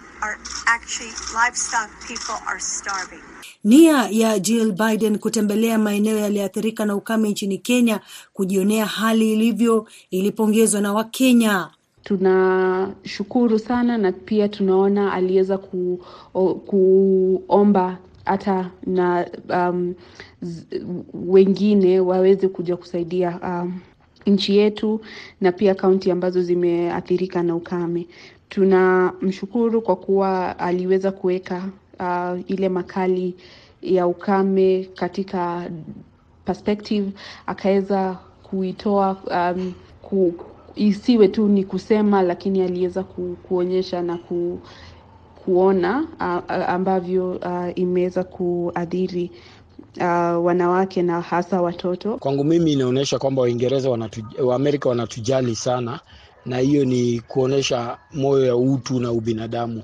Nia 3.64 4.08
ya 4.12 4.40
Jill 4.40 4.72
Biden 4.72 5.18
kutembelea 5.20 5.78
maeneo 5.78 6.18
yaliyoathirika 6.18 6.86
na 6.86 6.96
ukame 6.96 7.30
nchini 7.30 7.58
Kenya 7.58 8.00
kujionea 8.34 8.86
hali 8.86 9.34
ilivyo 9.34 9.88
ilipongezwa 10.12 10.82
na 10.82 10.94
Wakenya. 10.94 11.70
Tunashukuru 12.04 13.60
sana 13.60 13.98
na 13.98 14.12
pia 14.12 14.50
tunaona 14.50 15.14
aliweza 15.14 15.58
ku, 15.58 16.06
o, 16.34 16.56
kuomba 16.56 17.98
hata 18.26 18.70
na 18.86 19.26
um, 19.50 19.94
z, 20.42 20.66
wengine 21.14 22.00
waweze 22.00 22.48
kuja 22.48 22.78
kusaidia 22.78 23.40
um, 23.44 23.80
nchi 24.26 24.58
yetu 24.58 25.02
na 25.42 25.52
pia 25.52 25.76
kaunti 25.76 26.12
ambazo 26.12 26.42
zimeathirika 26.42 27.44
na 27.44 27.56
ukame. 27.56 28.08
Tunamshukuru 28.50 29.82
kwa 29.82 29.96
kuwa 29.96 30.60
aliweza 30.60 31.12
kuweka 31.12 31.70
uh, 32.00 32.40
ile 32.52 32.70
makali 32.70 33.36
ya 33.82 34.08
ukame 34.08 34.90
katika 34.96 35.70
perspective, 36.46 37.12
akaweza 37.46 38.18
kuitoa 38.44 39.18
um, 39.56 39.74
ku, 40.02 40.34
isiwe 40.76 41.28
tu 41.28 41.48
ni 41.48 41.64
kusema, 41.64 42.22
lakini 42.22 42.62
aliweza 42.62 43.04
ku, 43.04 43.38
kuonyesha 43.44 44.02
na 44.02 44.18
ku, 44.18 44.60
kuona 45.36 46.02
uh, 46.02 46.70
ambavyo 46.70 47.32
uh, 47.32 47.70
imeweza 47.80 48.24
kuadhiri 48.24 49.32
uh, 49.98 50.46
wanawake 50.46 51.02
na 51.02 51.22
hasa 51.22 51.62
watoto. 51.62 52.18
Kwangu 52.18 52.44
mimi 52.44 52.74
inaonyesha 52.74 53.20
kwamba 53.20 53.42
Waingereza 53.42 53.90
wanatu, 53.90 54.24
Waamerika 54.44 54.90
wanatujali 54.90 55.56
sana, 55.56 56.00
na 56.46 56.58
hiyo 56.58 56.86
ni 56.86 57.20
kuonyesha 57.20 57.98
moyo 58.14 58.46
ya 58.46 58.56
utu 58.56 59.00
na 59.00 59.12
ubinadamu. 59.12 59.84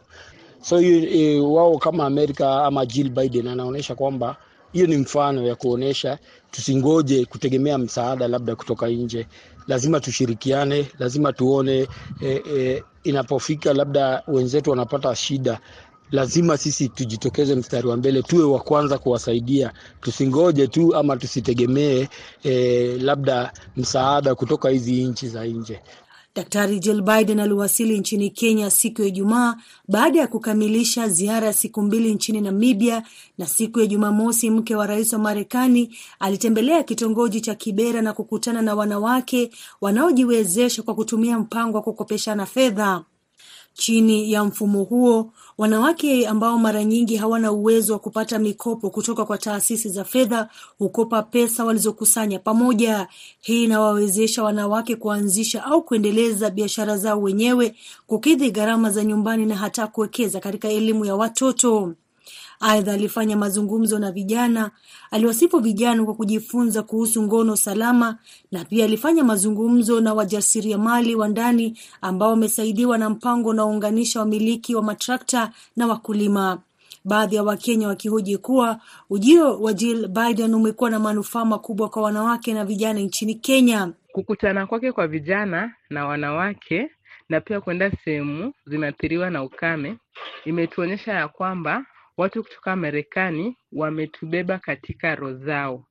So 0.62 0.82
e, 0.82 1.40
wao 1.40 1.78
kama 1.78 2.06
Amerika 2.06 2.66
ama 2.66 2.86
Jill 2.86 3.10
Biden 3.10 3.48
anaonyesha 3.48 3.96
kwamba 3.96 4.36
hiyo 4.74 4.88
ni 4.88 4.98
mfano 4.98 5.48
ya 5.48 5.56
kuonyesha 5.56 6.18
tusingoje 6.52 7.26
kutegemea 7.26 7.78
msaada 7.78 8.28
labda 8.28 8.56
kutoka 8.56 8.88
nje, 8.88 9.28
lazima 9.68 10.00
tushirikiane, 10.00 10.88
lazima 11.00 11.34
tuone 11.34 11.88
e, 12.22 12.42
e, 12.56 12.84
inapofika 13.04 13.74
labda 13.74 14.24
wenzetu 14.28 14.70
wanapata 14.70 15.16
shida, 15.16 15.60
lazima 16.12 16.58
sisi 16.58 16.90
tujitokeze 16.90 17.56
mstari 17.56 17.88
wa 17.88 17.98
mbele, 17.98 18.22
tuwe 18.22 18.44
wa 18.44 18.60
kwanza 18.60 18.98
kuwasaidia, 18.98 19.74
tusingoje 20.02 20.68
tu 20.68 20.96
ama 20.96 21.18
tusitegemee 21.18 22.08
eh, 22.44 23.02
labda 23.02 23.54
msaada 23.78 24.36
kutoka 24.36 24.70
hizi 24.70 25.04
nchi 25.06 25.28
za 25.28 25.46
nje. 25.46 25.80
Daktari 26.36 26.80
Jill 26.80 27.02
Biden 27.02 27.40
aliwasili 27.40 28.00
nchini 28.00 28.30
Kenya 28.30 28.70
siku 28.70 29.02
ya 29.02 29.08
Ijumaa 29.08 29.56
baada 29.88 30.20
ya 30.20 30.28
kukamilisha 30.28 31.08
ziara 31.08 31.48
ya 31.48 31.54
siku 31.54 31.82
mbili 31.82 32.14
nchini 32.14 32.42
Namibia, 32.42 33.04
na 33.38 33.48
siku 33.48 33.80
ya 33.80 33.86
Jumamosi 33.86 34.50
mke 34.50 34.76
wa 34.76 34.88
rais 34.88 35.14
wa 35.14 35.20
Marekani 35.20 35.98
alitembelea 36.20 36.84
kitongoji 36.84 37.42
cha 37.42 37.56
Kibera 37.56 38.02
na 38.02 38.14
kukutana 38.14 38.62
na 38.62 38.76
wanawake 38.76 39.52
wanaojiwezesha 39.82 40.82
kwa 40.84 40.96
kutumia 40.96 41.40
mpango 41.40 41.78
wa 41.78 41.84
kukopeshana 41.84 42.46
fedha. 42.46 43.04
Chini 43.74 44.32
ya 44.32 44.44
mfumo 44.44 44.84
huo, 44.84 45.34
wanawake 45.58 46.28
ambao 46.28 46.58
mara 46.60 46.84
nyingi 46.84 47.16
hawana 47.16 47.52
uwezo 47.52 47.94
wa 47.94 48.00
kupata 48.00 48.40
mikopo 48.40 48.90
kutoka 48.90 49.26
kwa 49.26 49.38
taasisi 49.38 49.90
za 49.90 50.04
fedha 50.04 50.50
hukopa 50.78 51.24
pesa 51.24 51.66
walizokusanya 51.66 52.40
pamoja. 52.40 53.08
Hii 53.40 53.64
inawawezesha 53.64 54.44
wanawake 54.44 54.96
kuanzisha 54.96 55.64
au 55.66 55.84
kuendeleza 55.84 56.50
biashara 56.50 56.98
zao 56.98 57.22
wenyewe, 57.22 57.76
kukidhi 58.08 58.52
gharama 58.52 58.90
za 58.92 59.04
nyumbani 59.04 59.46
na 59.46 59.56
hata 59.56 59.88
kuwekeza 59.88 60.40
katika 60.40 60.68
elimu 60.70 61.06
ya 61.06 61.16
watoto. 61.16 61.94
Aidha, 62.60 62.94
alifanya 62.94 63.38
mazungumzo 63.38 64.00
na 64.00 64.12
vijana. 64.12 64.72
Aliwasifu 65.12 65.60
vijana 65.60 66.06
kwa 66.06 66.14
kujifunza 66.14 66.84
kuhusu 66.84 67.24
ngono 67.24 67.56
salama, 67.56 68.18
na 68.52 68.66
pia 68.66 68.86
alifanya 68.86 69.24
mazungumzo 69.24 70.02
na 70.02 70.14
wajasiriamali 70.14 71.16
wa 71.16 71.28
ndani 71.28 71.80
ambao 72.02 72.30
wamesaidiwa 72.30 72.98
na 72.98 73.10
mpango 73.10 73.50
unaounganisha 73.50 74.20
wamiliki 74.20 74.76
wa 74.76 74.84
matrakta 74.84 75.52
na 75.76 75.88
wakulima. 75.88 76.60
Baadhi 77.06 77.36
ya 77.36 77.44
Wakenya 77.44 77.88
wakihoji 77.88 78.38
kuwa 78.38 78.80
ujio 79.10 79.60
wa 79.62 79.74
Jill 79.74 80.08
Biden 80.08 80.54
umekuwa 80.54 80.90
na 80.90 81.00
manufaa 81.00 81.46
makubwa 81.46 81.90
kwa 81.90 82.02
wanawake 82.02 82.54
na 82.54 82.66
vijana 82.66 83.00
nchini 83.00 83.36
Kenya. 83.36 83.92
Kukutana 84.12 84.68
kwake 84.68 84.92
kwa 84.92 85.08
vijana 85.08 85.74
na 85.90 86.06
wanawake 86.06 86.92
na 87.30 87.42
pia 87.42 87.62
kwenda 87.62 87.92
sehemu 88.06 88.54
zimeathiriwa 88.66 89.30
na 89.30 89.44
ukame 89.44 89.98
imetuonyesha 90.46 91.14
ya 91.14 91.28
kwamba 91.28 91.86
watu 92.20 92.44
kutoka 92.44 92.76
Marekani 92.76 93.58
wametubeba 93.72 94.58
katika 94.58 95.16
roho 95.16 95.34
zao. 95.34 95.84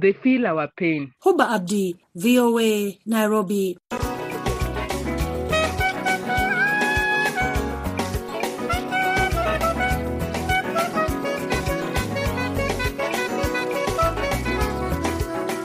They 0.00 0.12
feel 0.12 0.46
our 0.46 0.68
pain. 0.76 1.12
Huba 1.18 1.48
Abdi, 1.48 1.96
VOA, 2.14 2.92
Nairobi. 3.06 3.78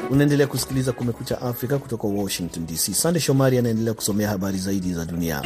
Unaendelea 0.09 0.47
kusikiliza 0.47 0.91
Kumekucha 0.91 1.41
Afrika 1.41 1.77
kutoka 1.77 2.07
Washington 2.07 2.65
DC. 2.65 2.93
Sande 2.93 3.19
Shomari 3.19 3.57
anaendelea 3.57 3.93
kusomea 3.93 4.29
habari 4.29 4.57
zaidi 4.57 4.93
za 4.93 5.05
dunia. 5.05 5.41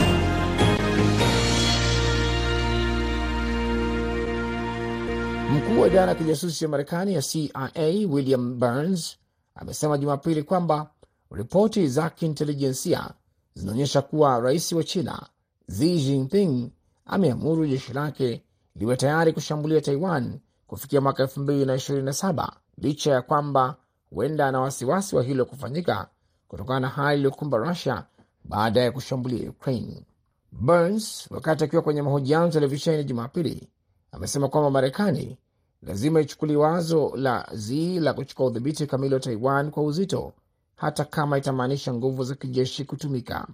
Mkuu 5.51 5.81
wa 5.81 5.87
idara 5.87 6.09
ya 6.11 6.15
kijasusi 6.15 6.63
ya 6.63 6.69
Marekani 6.69 7.13
ya 7.13 7.21
CIA 7.21 8.07
William 8.09 8.59
Burns 8.59 9.17
amesema 9.55 9.97
Jumapili 9.97 10.43
kwamba 10.43 10.89
ripoti 11.31 11.87
za 11.87 12.09
kiintelijensia 12.09 13.09
zinaonyesha 13.53 14.01
kuwa 14.01 14.39
rais 14.39 14.71
wa 14.71 14.83
China 14.83 15.27
Xi 15.71 15.95
Jinping 16.01 16.69
ameamuru 17.05 17.65
jeshi 17.67 17.93
lake 17.93 18.43
liwe 18.75 18.95
tayari 18.95 19.33
kushambulia 19.33 19.81
Taiwan 19.81 20.39
kufikia 20.67 21.01
mwaka 21.01 21.23
2027 21.23 22.49
licha 22.77 23.11
ya 23.11 23.21
kwamba 23.21 23.75
huenda 24.09 24.47
ana 24.47 24.59
wasiwasi 24.61 25.15
wa 25.15 25.23
hilo 25.23 25.45
kufanyika 25.45 26.07
kutokana 26.47 26.79
na 26.79 26.89
hali 26.89 27.15
iliyokumba 27.17 27.57
Rusia 27.57 28.03
baada 28.43 28.81
ya 28.81 28.91
kushambulia 28.91 29.49
Ukraine. 29.49 30.05
Burns 30.51 31.27
wakati 31.31 31.63
akiwa 31.63 31.81
kwenye 31.81 32.01
mahojiano 32.01 32.49
televisheni 32.49 33.03
Jumapili 33.03 33.69
amesema 34.13 34.47
kwamba 34.47 34.71
Marekani 34.71 35.37
lazima 35.81 36.21
ichukulie 36.21 36.55
wazo 36.55 37.11
la 37.15 37.49
Z 37.53 37.99
la 37.99 38.13
kuchukua 38.13 38.45
udhibiti 38.45 38.87
kamili 38.87 39.13
wa 39.13 39.19
Taiwan 39.19 39.71
kwa 39.71 39.83
uzito, 39.83 40.33
hata 40.75 41.05
kama 41.05 41.37
itamaanisha 41.37 41.93
nguvu 41.93 42.23
za 42.23 42.35
kijeshi 42.35 42.85
kutumika. 42.85 43.47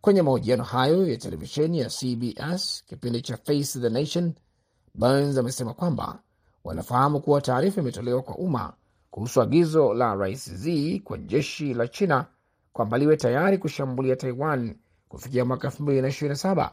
Kwenye 0.00 0.22
mahojiano 0.22 0.64
hayo 0.64 1.08
ya 1.08 1.16
televisheni 1.16 1.78
ya 1.78 1.88
CBS 1.88 2.84
kipindi 2.86 3.22
cha 3.22 3.36
Face 3.36 3.80
the 3.80 3.88
Nation, 3.90 4.32
Burns 4.94 5.38
amesema 5.38 5.74
kwamba 5.74 6.18
wanafahamu 6.64 7.20
kuwa 7.20 7.40
taarifa 7.40 7.80
imetolewa 7.80 8.22
kwa 8.22 8.36
umma 8.36 8.72
kuhusu 9.10 9.42
agizo 9.42 9.94
la 9.94 10.14
Rais 10.14 10.54
Z 10.54 10.98
kwa 11.04 11.18
jeshi 11.18 11.74
la 11.74 11.88
China 11.88 12.26
kwamba 12.72 12.98
liwe 12.98 13.16
tayari 13.16 13.58
kushambulia 13.58 14.16
Taiwan 14.16 14.74
kufikia 15.08 15.44
mwaka 15.44 15.68
2027 15.68 16.70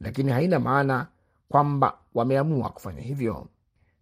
lakini 0.00 0.32
haina 0.32 0.60
maana 0.60 1.06
kwamba 1.48 1.98
wameamua 2.14 2.68
kufanya 2.70 3.00
hivyo. 3.02 3.46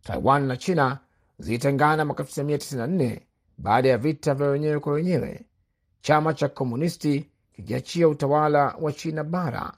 Taiwan 0.03 0.43
na 0.47 0.57
China 0.57 0.99
zilitengana 1.38 2.05
mwaka 2.05 2.23
1994 2.23 3.21
baada 3.59 3.88
ya 3.88 3.99
vita 3.99 4.35
vya 4.35 4.47
wenyewe 4.49 4.81
kwa 4.81 4.93
wenyewe, 4.93 5.41
chama 6.00 6.35
cha 6.35 6.49
komunisti 6.49 7.31
kikiachia 7.53 8.09
utawala 8.09 8.76
wa 8.81 8.93
China 8.93 9.25
bara. 9.25 9.73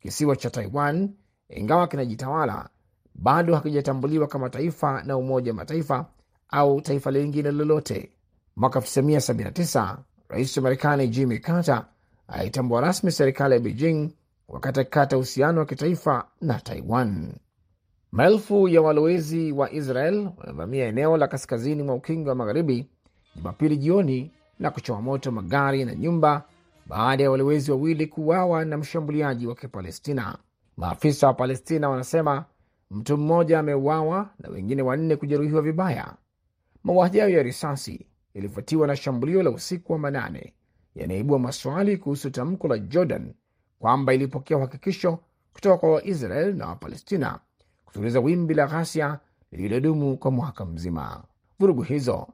Kisiwa 0.00 0.36
cha 0.36 0.50
Taiwan, 0.50 1.10
ingawa 1.48 1.88
kinajitawala, 1.88 2.68
bado 3.14 3.54
hakijatambuliwa 3.54 4.26
kama 4.26 4.50
taifa 4.50 5.02
na 5.02 5.16
Umoja 5.16 5.50
wa 5.50 5.56
Mataifa 5.56 6.06
au 6.48 6.80
taifa 6.80 7.10
lingine 7.10 7.50
lolote. 7.50 8.12
Mwaka 8.56 8.78
1979 8.80 9.96
rais 10.28 10.56
wa 10.56 10.62
Marekani 10.62 11.08
Jimmy 11.08 11.38
Carter 11.38 11.86
alitambua 12.28 12.80
rasmi 12.80 13.12
serikali 13.12 13.54
ya 13.54 13.60
Beijing 13.60 14.10
wakati 14.48 14.80
akikata 14.80 15.16
uhusiano 15.16 15.58
wa 15.60 15.66
kitaifa 15.66 16.28
na 16.40 16.60
Taiwan. 16.60 17.32
Maelfu 18.12 18.68
ya 18.68 18.82
walowezi 18.82 19.52
wa 19.52 19.72
Israel 19.72 20.28
wamevamia 20.38 20.86
eneo 20.86 21.16
la 21.16 21.28
kaskazini 21.28 21.82
mwa 21.82 21.94
ukingo 21.94 22.28
wa 22.28 22.34
magharibi 22.34 22.86
Jumapili 23.36 23.76
jioni 23.76 24.30
na 24.58 24.70
kuchoma 24.70 25.02
moto 25.02 25.32
magari 25.32 25.84
na 25.84 25.94
nyumba 25.94 26.44
baada 26.86 27.22
ya 27.22 27.30
walowezi 27.30 27.70
wawili 27.70 28.06
kuuawa 28.06 28.64
na 28.64 28.76
mshambuliaji 28.76 29.46
wa 29.46 29.54
Kipalestina. 29.54 30.38
Maafisa 30.76 31.26
wa 31.26 31.34
Palestina 31.34 31.88
wanasema 31.88 32.44
mtu 32.90 33.16
mmoja 33.16 33.58
ameuawa 33.58 34.30
na 34.38 34.48
wengine 34.48 34.82
wanne 34.82 35.16
kujeruhiwa 35.16 35.62
vibaya. 35.62 36.14
Mauaji 36.84 37.18
hayo 37.18 37.36
ya 37.36 37.42
risasi 37.42 38.06
yalifuatiwa 38.34 38.86
na 38.86 38.96
shambulio 38.96 39.42
la 39.42 39.50
usiku 39.50 39.92
wa 39.92 39.98
manane 39.98 40.54
yanaibua 40.94 41.38
maswali 41.38 41.96
kuhusu 41.96 42.30
tamko 42.30 42.68
la 42.68 42.78
Jordan 42.78 43.34
kwamba 43.78 44.14
ilipokea 44.14 44.56
uhakikisho 44.56 45.18
kutoka 45.52 45.76
kwa 45.78 45.90
Waisrael 45.92 46.54
na 46.54 46.66
Wapalestina 46.66 47.38
kutuliza 47.84 48.20
wimbi 48.20 48.54
la 48.54 48.66
ghasia 48.66 49.18
lililodumu 49.52 50.16
kwa 50.16 50.30
mwaka 50.30 50.64
mzima. 50.64 51.22
Vurugu 51.60 51.82
hizo 51.82 52.26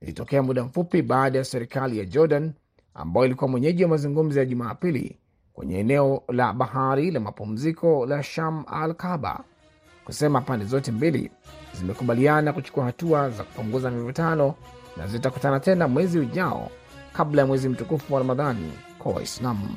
zilitokea 0.00 0.42
muda 0.42 0.64
mfupi 0.64 1.02
baada 1.02 1.38
ya 1.38 1.44
serikali 1.44 1.98
ya 1.98 2.04
Jordan 2.04 2.52
ambayo 2.94 3.26
ilikuwa 3.26 3.48
mwenyeji 3.50 3.82
wa 3.82 3.88
mazungumzo 3.90 4.38
ya 4.38 4.44
Jumapili 4.46 5.18
kwenye 5.52 5.78
eneo 5.78 6.22
la 6.28 6.52
bahari 6.52 7.10
la 7.10 7.20
mapumziko 7.20 8.06
la 8.06 8.22
Sham 8.22 8.64
al 8.66 8.94
Kaba 8.94 9.44
kusema 10.04 10.40
pande 10.40 10.64
zote 10.64 10.92
mbili 10.92 11.30
zimekubaliana 11.74 12.52
kuchukua 12.52 12.84
hatua 12.84 13.30
za 13.30 13.44
kupunguza 13.44 13.90
mivutano 13.90 14.54
na 14.96 15.06
zitakutana 15.06 15.60
tena 15.60 15.88
mwezi 15.88 16.18
ujao 16.18 16.70
kabla 17.12 17.42
ya 17.42 17.46
mwezi 17.46 17.68
mtukufu 17.68 18.14
wa 18.14 18.20
Ramadhani 18.20 18.72
kwa 18.98 19.12
Waislamu. 19.12 19.68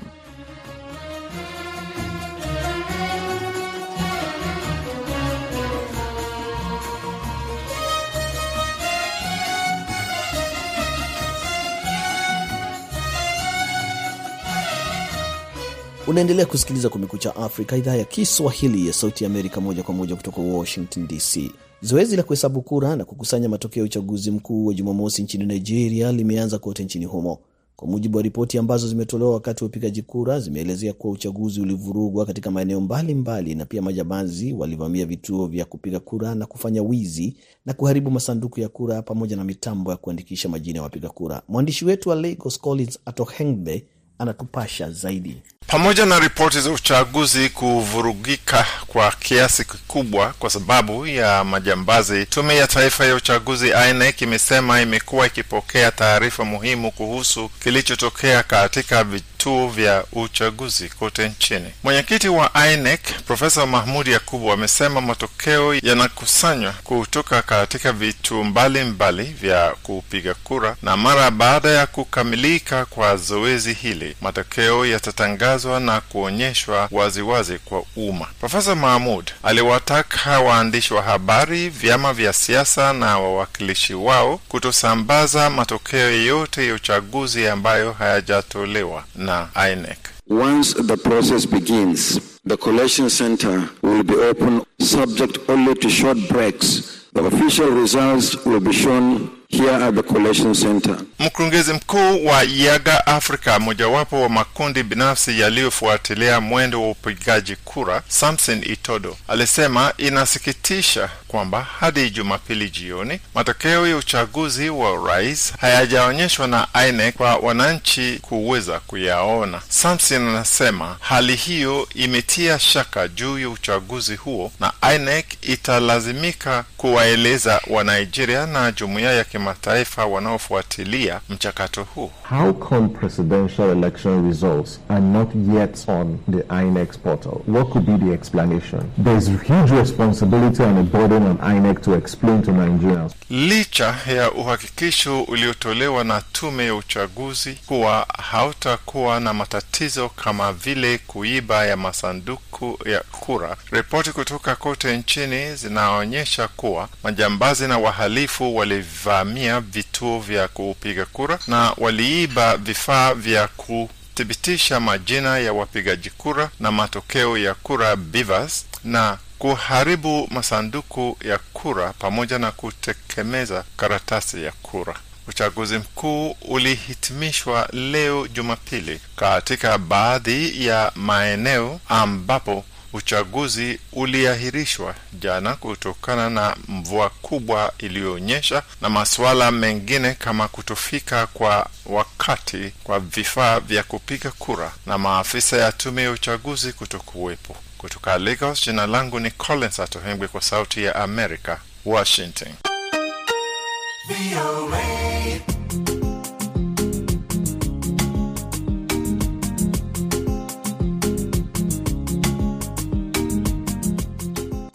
Unaendelea 16.07 16.45
kusikiliza 16.45 16.89
Kumekucha 16.89 17.35
Afrika, 17.35 17.77
idhaa 17.77 17.95
ya 17.95 18.05
Kiswahili 18.05 18.87
ya 18.87 18.93
Sauti 18.93 19.25
Amerika, 19.25 19.61
moja 19.61 19.83
kwa 19.83 19.93
moja 19.93 20.15
kutoka 20.15 20.41
Washington 20.41 21.07
DC. 21.07 21.51
Zoezi 21.81 22.15
la 22.15 22.23
kuhesabu 22.23 22.61
kura 22.61 22.95
na 22.95 23.05
kukusanya 23.05 23.49
matokeo 23.49 23.81
ya 23.81 23.85
uchaguzi 23.85 24.31
mkuu 24.31 24.65
wa 24.65 24.73
Jumamosi 24.73 25.23
nchini 25.23 25.45
Nigeria 25.45 26.11
limeanza 26.11 26.59
kote 26.59 26.83
nchini 26.83 27.05
humo. 27.05 27.39
Kwa 27.75 27.87
mujibu 27.87 28.17
wa 28.17 28.23
ripoti 28.23 28.57
ambazo 28.57 28.87
zimetolewa 28.87 29.31
wakati 29.33 29.63
wa 29.63 29.67
upigaji 29.67 30.01
kura, 30.01 30.39
zimeelezea 30.39 30.93
kuwa 30.93 31.13
uchaguzi 31.13 31.61
ulivurugwa 31.61 32.25
katika 32.25 32.51
maeneo 32.51 32.81
mbalimbali 32.81 33.55
na 33.55 33.65
pia 33.65 33.81
majambazi 33.81 34.53
walivamia 34.53 35.05
vituo 35.05 35.47
vya 35.47 35.65
kupiga 35.65 35.99
kura 35.99 36.35
na 36.35 36.45
kufanya 36.45 36.81
wizi 36.83 37.35
na 37.65 37.73
kuharibu 37.73 38.11
masanduku 38.11 38.59
ya 38.59 38.69
kura 38.69 39.01
pamoja 39.01 39.35
na 39.35 39.43
mitambo 39.43 39.91
ya 39.91 39.97
kuandikisha 39.97 40.49
majina 40.49 40.77
ya 40.79 40.83
wapiga 40.83 41.09
kura. 41.09 41.41
Mwandishi 41.47 41.85
wetu 41.85 42.09
wa 42.09 42.15
Lagos 42.15 42.59
Collins 42.59 42.99
Atohengbe 43.05 43.85
anatupasha 44.17 44.91
zaidi. 44.91 45.41
Pamoja 45.67 46.05
na 46.05 46.19
ripoti 46.19 46.61
za 46.61 46.71
uchaguzi 46.71 47.49
kuvurugika 47.49 48.65
kwa 48.87 49.11
kiasi 49.11 49.65
kikubwa 49.65 50.33
kwa 50.39 50.49
sababu 50.49 51.07
ya 51.07 51.43
majambazi, 51.43 52.25
Tume 52.25 52.55
ya 52.57 52.67
Taifa 52.67 53.05
ya 53.05 53.15
Uchaguzi 53.15 53.67
INEC 53.89 54.21
imesema 54.21 54.81
imekuwa 54.81 55.27
ikipokea 55.27 55.91
taarifa 55.91 56.45
muhimu 56.45 56.91
kuhusu 56.91 57.49
kilichotokea 57.63 58.43
katika 58.43 59.03
vituo 59.03 59.67
vya 59.69 60.03
uchaguzi 60.11 60.89
kote 60.89 61.29
nchini. 61.29 61.71
Mwenyekiti 61.83 62.27
wa 62.29 62.51
INEC 62.73 63.01
Profesa 63.27 63.65
Mahmud 63.65 64.07
Yakubu 64.07 64.51
amesema 64.51 65.01
matokeo 65.01 65.73
yanakusanywa 65.75 66.73
kutoka 66.83 67.41
katika 67.41 67.91
vituo 67.93 68.43
mbalimbali 68.43 69.23
vya 69.23 69.69
kupiga 69.83 70.33
kura, 70.33 70.75
na 70.81 70.97
mara 70.97 71.31
baada 71.31 71.69
ya 71.69 71.87
kukamilika 71.87 72.85
kwa 72.85 73.17
zoezi 73.17 73.73
hili 73.73 74.15
matokeo 74.21 74.85
yatatangazwa 74.85 75.52
na 75.63 76.01
kuonyeshwa 76.01 76.87
waziwazi 76.91 77.57
kwa 77.65 77.83
umma. 77.95 78.25
Profesa 78.39 78.75
Mahmud 78.75 79.31
aliwataka 79.43 80.39
waandishi 80.39 80.93
wa 80.93 81.01
habari, 81.01 81.69
vyama 81.69 82.13
vya 82.13 82.33
siasa 82.33 82.93
na 82.93 83.19
wawakilishi 83.19 83.93
wao 83.93 84.39
kutosambaza 84.49 85.49
matokeo 85.49 86.11
yote 86.11 86.67
ya 86.67 86.73
uchaguzi 86.73 87.47
ambayo 87.47 87.91
hayajatolewa 87.91 89.03
na 89.15 89.47
INEC. 89.71 89.97
Once 90.29 90.73
the 90.83 90.97
process 90.97 91.47
begins, 91.49 92.19
the 92.47 92.57
collation 92.57 93.09
center 93.09 93.63
will 93.83 94.03
be 94.03 94.15
open 94.15 94.61
subject 94.81 95.49
only 95.49 95.75
to 95.75 95.89
short 95.89 96.17
breaks. 96.31 96.81
The 97.13 97.21
official 97.21 97.69
results 97.81 98.45
will 98.45 98.59
be 98.59 98.73
shown 98.73 99.29
here 99.53 99.69
at 99.83 99.95
the 99.95 100.03
collection 100.03 100.53
center. 100.53 100.97
Mkurugenzi 101.19 101.73
mkuu 101.73 102.25
wa 102.25 102.43
Yaga 102.55 103.07
Africa, 103.07 103.59
mojawapo 103.59 104.21
wa 104.21 104.29
makundi 104.29 104.83
binafsi 104.83 105.39
yaliyofuatilia 105.39 106.41
mwendo 106.41 106.81
wa 106.81 106.89
upigaji 106.89 107.55
kura, 107.55 108.01
Samson 108.07 108.61
Itodo 108.63 109.17
alisema 109.27 109.93
inasikitisha 109.97 111.09
kwamba 111.27 111.67
hadi 111.79 112.09
Jumapili 112.09 112.69
jioni 112.69 113.19
matokeo 113.35 113.87
ya 113.87 113.97
uchaguzi 113.97 114.69
wa 114.69 115.07
rais 115.07 115.53
hayajaonyeshwa 115.61 116.47
na 116.47 116.67
INEC 116.89 117.15
kwa 117.15 117.35
wananchi 117.37 118.19
kuweza 118.21 118.79
kuyaona. 118.79 119.61
Samson 119.69 120.27
anasema 120.29 120.97
hali 120.99 121.35
hiyo 121.35 121.87
imetia 121.95 122.59
shaka 122.59 123.07
juu 123.07 123.39
ya 123.39 123.49
uchaguzi 123.49 124.15
huo 124.15 124.51
na 124.59 124.73
INEC 124.95 125.25
italazimika 125.41 126.63
kuwaeleza 126.77 127.61
Wanigeria 127.67 128.45
na 128.45 128.71
jumuiya 128.71 129.11
ya 129.13 129.23
kimataifa 129.43 130.05
wanaofuatilia 130.05 131.21
mchakato 131.29 131.83
huu. 131.83 132.11
How 132.29 132.53
come 132.53 132.87
presidential 132.87 133.69
election 133.77 134.27
results 134.27 134.79
are 134.89 135.01
not 135.01 135.29
yet 135.55 135.83
on 135.89 136.19
the 136.31 136.55
INEC 136.61 136.97
portal? 136.97 137.41
What 137.47 137.69
could 137.69 137.85
be 137.85 138.05
the 138.05 138.13
explanation? 138.13 138.81
There's 139.03 139.27
huge 139.27 139.71
responsibility 139.79 140.63
and 140.63 140.77
a 140.79 140.83
burden 140.97 141.23
on 141.27 141.37
INEC 141.55 141.81
to 141.81 141.93
explain 141.95 142.41
to 142.41 142.51
Nigerians. 142.51 143.11
Licha 143.29 143.95
ya 144.15 144.31
uhakikisho 144.31 145.23
uliotolewa 145.23 146.03
na 146.03 146.21
tume 146.31 146.65
ya 146.65 146.75
uchaguzi 146.75 147.57
kuwa 147.65 148.07
hautakuwa 148.31 149.19
na 149.19 149.33
matatizo 149.33 150.09
kama 150.09 150.53
vile 150.53 150.97
kuiba 150.97 151.65
ya 151.65 151.77
masanduku 151.77 152.79
ya 152.85 152.99
kura, 153.11 153.55
ripoti 153.71 154.11
kutoka 154.11 154.55
kote 154.55 154.97
nchini 154.97 155.55
zinaonyesha 155.55 156.47
kuwa 156.47 156.89
majambazi 157.03 157.67
na 157.67 157.77
wahalifu 157.77 158.55
walivamia 158.55 159.32
vituo 159.61 160.19
vya 160.19 160.47
kupiga 160.47 161.05
kura 161.05 161.39
na 161.47 161.73
waliiba 161.77 162.57
vifaa 162.57 163.13
vya 163.13 163.47
kuthibitisha 163.47 164.79
majina 164.79 165.37
ya 165.37 165.53
wapigaji 165.53 166.09
kura 166.09 166.49
na 166.59 166.71
matokeo 166.71 167.37
ya 167.37 167.53
kura 167.53 167.95
Bivas 167.95 168.65
na 168.83 169.17
kuharibu 169.39 170.27
masanduku 170.31 171.17
ya 171.23 171.37
kura 171.53 171.93
pamoja 171.93 172.39
na 172.39 172.51
kutekemeza 172.51 173.63
karatasi 173.77 174.43
ya 174.43 174.51
kura. 174.51 174.95
Uchaguzi 175.27 175.77
mkuu 175.77 176.35
ulihitimishwa 176.41 177.69
leo 177.73 178.27
Jumapili 178.27 178.99
katika 179.15 179.77
baadhi 179.77 180.65
ya 180.65 180.91
maeneo 180.95 181.79
ambapo 181.89 182.65
uchaguzi 182.93 183.79
uliahirishwa 183.93 184.95
jana 185.13 185.55
kutokana 185.55 186.29
na 186.29 186.55
mvua 186.67 187.09
kubwa 187.09 187.73
iliyoonyesha 187.77 188.63
na 188.81 188.89
masuala 188.89 189.51
mengine 189.51 190.13
kama 190.13 190.47
kutofika 190.47 191.27
kwa 191.27 191.69
wakati 191.85 192.71
kwa 192.83 192.99
vifaa 192.99 193.59
vya 193.59 193.83
kupiga 193.83 194.31
kura 194.31 194.71
na 194.85 194.97
maafisa 194.97 195.57
ya 195.57 195.71
tume 195.71 196.03
ya 196.03 196.11
uchaguzi 196.11 196.73
kutokuwepo. 196.73 197.55
Kutoka 197.77 198.17
Lagos, 198.17 198.65
jina 198.65 198.87
langu 198.87 199.19
ni 199.19 199.31
Collins 199.31 199.79
Atohengwe 199.79 200.27
kwa 200.27 200.41
Sauti 200.41 200.83
ya 200.83 200.95
Amerika, 200.95 201.59
Washington. 201.85 202.53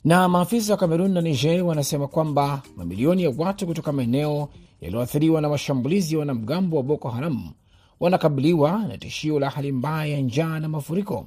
Na 0.08 0.28
maafisa 0.28 0.72
wa 0.72 0.78
Kamerun 0.78 1.10
na 1.12 1.20
Niger 1.20 1.62
wanasema 1.62 2.08
kwamba 2.08 2.62
mamilioni 2.76 3.22
ya 3.22 3.32
watu 3.38 3.66
kutoka 3.66 3.92
maeneo 3.92 4.48
yaliyoathiriwa 4.80 5.40
na 5.40 5.48
mashambulizi 5.48 6.14
ya 6.14 6.18
wanamgambo 6.18 6.76
wa 6.76 6.82
Boko 6.82 7.08
Haram 7.08 7.50
wanakabiliwa 8.00 8.78
na 8.78 8.98
tishio 8.98 9.40
la 9.40 9.50
hali 9.50 9.72
mbaya 9.72 10.06
ya 10.14 10.20
njaa 10.20 10.60
na 10.60 10.68
mafuriko, 10.68 11.26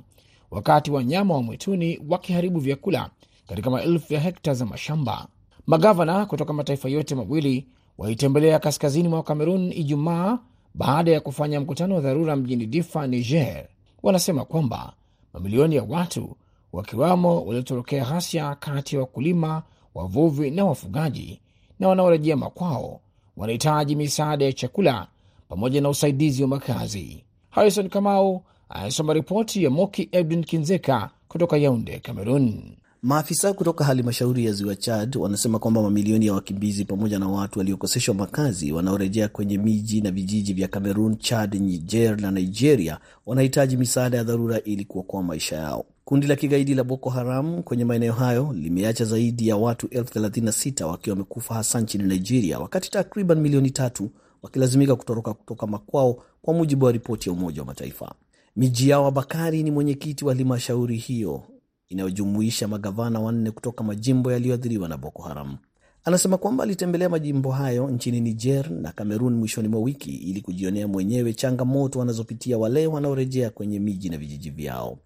wakati 0.51 0.91
wanyama 0.91 1.33
wa 1.33 1.43
mwituni 1.43 1.99
wakiharibu 2.09 2.59
vyakula 2.59 3.09
katika 3.47 3.69
maelfu 3.69 4.13
ya 4.13 4.19
hekta 4.19 4.53
za 4.53 4.65
mashamba. 4.65 5.27
Magavana 5.67 6.25
kutoka 6.25 6.53
mataifa 6.53 6.89
yote 6.89 7.15
mawili 7.15 7.67
walitembelea 7.97 8.59
kaskazini 8.59 9.07
mwa 9.09 9.23
Kamerun 9.23 9.71
Ijumaa 9.71 10.39
baada 10.75 11.11
ya 11.11 11.19
kufanya 11.19 11.59
mkutano 11.61 11.95
wa 11.95 12.01
dharura 12.01 12.35
mjini 12.35 12.65
Difa, 12.65 13.07
Niger. 13.07 13.67
Wanasema 14.03 14.45
kwamba 14.45 14.93
mamilioni 15.33 15.75
ya 15.75 15.83
watu 15.83 16.35
wakiwamo 16.73 17.41
waliotorokea 17.45 18.05
ghasia 18.05 18.55
kati 18.55 18.95
ya 18.95 19.01
wakulima, 19.01 19.63
wavuvi 19.95 20.51
na 20.51 20.65
wafugaji 20.65 21.39
na 21.79 21.87
wanaorejea 21.87 22.37
makwao 22.37 22.99
wanahitaji 23.37 23.95
misaada 23.95 24.45
ya 24.45 24.53
chakula 24.53 25.07
pamoja 25.49 25.81
na 25.81 25.89
usaidizi 25.89 26.41
wa 26.41 26.47
makazi. 26.47 27.23
Harrison 27.49 27.89
Kamau 27.89 28.41
anasoma 28.69 29.13
ripoti 29.13 29.63
ya 29.63 29.69
Moki 29.69 30.09
Edwin 30.11 30.43
Kinzeka 30.43 31.09
kutoka 31.27 31.57
Yaunde, 31.57 31.99
Cameroon. 31.99 32.63
Maafisa 33.03 33.53
kutoka 33.53 33.83
halmashauri 33.85 34.45
ya 34.45 34.51
ziwa 34.51 34.75
Chad 34.75 35.15
wanasema 35.17 35.59
kwamba 35.59 35.81
mamilioni 35.81 36.25
ya 36.25 36.33
wakimbizi 36.33 36.85
pamoja 36.85 37.19
na 37.19 37.27
watu 37.29 37.59
waliokoseshwa 37.59 38.15
makazi 38.15 38.71
wanaorejea 38.71 39.27
kwenye 39.27 39.57
miji 39.57 40.01
na 40.01 40.11
vijiji 40.11 40.53
vya 40.53 40.67
Cameroon, 40.67 41.17
Chad, 41.17 41.55
Niger 41.55 42.21
na 42.21 42.31
Nigeria 42.31 42.97
wanahitaji 43.25 43.77
misaada 43.77 44.17
ya 44.17 44.23
dharura 44.23 44.61
ili 44.61 44.85
kuokoa 44.85 45.23
maisha 45.23 45.55
yao. 45.55 45.85
Kundi 46.11 46.27
la 46.27 46.35
kigaidi 46.35 46.73
la 46.75 46.83
Boko 46.83 47.09
Haram 47.09 47.63
kwenye 47.63 47.85
maeneo 47.85 48.13
hayo 48.13 48.53
limeacha 48.53 49.05
zaidi 49.05 49.47
ya 49.47 49.57
watu 49.57 49.87
elfu 49.87 50.19
36 50.19 50.83
wakiwa 50.83 51.13
wamekufa 51.13 51.53
hasa 51.53 51.81
nchini 51.81 52.03
Nigeria, 52.03 52.59
wakati 52.59 52.91
takriban 52.91 53.39
milioni 53.39 53.71
tatu 53.71 54.09
wakilazimika 54.41 54.95
kutoroka 54.95 55.33
kutoka 55.33 55.67
makwao, 55.67 56.23
kwa 56.41 56.53
mujibu 56.53 56.85
wa 56.85 56.91
ripoti 56.91 57.29
ya 57.29 57.33
Umoja 57.33 57.61
wa 57.61 57.67
Mataifa. 57.67 58.15
Mijiawa 58.55 59.11
Bakari 59.11 59.63
ni 59.63 59.71
mwenyekiti 59.71 60.25
wa 60.25 60.35
halmashauri 60.35 60.97
hiyo 60.97 61.43
inayojumuisha 61.89 62.67
magavana 62.67 63.19
wanne 63.19 63.51
kutoka 63.51 63.83
majimbo 63.83 64.31
yaliyoathiriwa 64.31 64.89
na 64.89 64.97
Boko 64.97 65.21
Haram. 65.21 65.57
Anasema 66.03 66.37
kwamba 66.37 66.63
alitembelea 66.63 67.09
majimbo 67.09 67.51
hayo 67.51 67.89
nchini 67.89 68.21
Niger 68.21 68.71
na 68.71 68.91
Kamerun 68.91 69.33
mwishoni 69.35 69.67
mwa 69.67 69.81
wiki 69.81 70.11
ili 70.15 70.41
kujionea 70.41 70.87
mwenyewe 70.87 71.33
changamoto 71.33 71.99
wanazopitia 71.99 72.57
wale 72.57 72.87
wanaorejea 72.87 73.49
kwenye 73.49 73.79
miji 73.79 74.09
na 74.09 74.17
vijiji 74.17 74.49
vyao. 74.49 74.97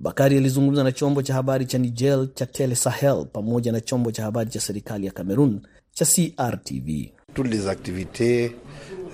Bakari 0.00 0.36
alizungumza 0.36 0.84
na 0.84 0.92
chombo 0.92 1.22
cha 1.22 1.34
habari 1.34 1.66
cha 1.66 1.78
Niger 1.78 2.28
cha 2.34 2.46
Tele 2.46 2.74
Sahel 2.74 3.26
pamoja 3.32 3.72
na 3.72 3.80
chombo 3.80 4.10
cha 4.12 4.22
habari 4.22 4.50
cha 4.50 4.60
serikali 4.60 5.06
ya 5.06 5.12
Cameroon 5.12 5.60
cha 5.92 6.04
CRTV. 6.04 7.12
Toutes 7.34 7.50
les 7.50 7.66
activités 7.68 8.50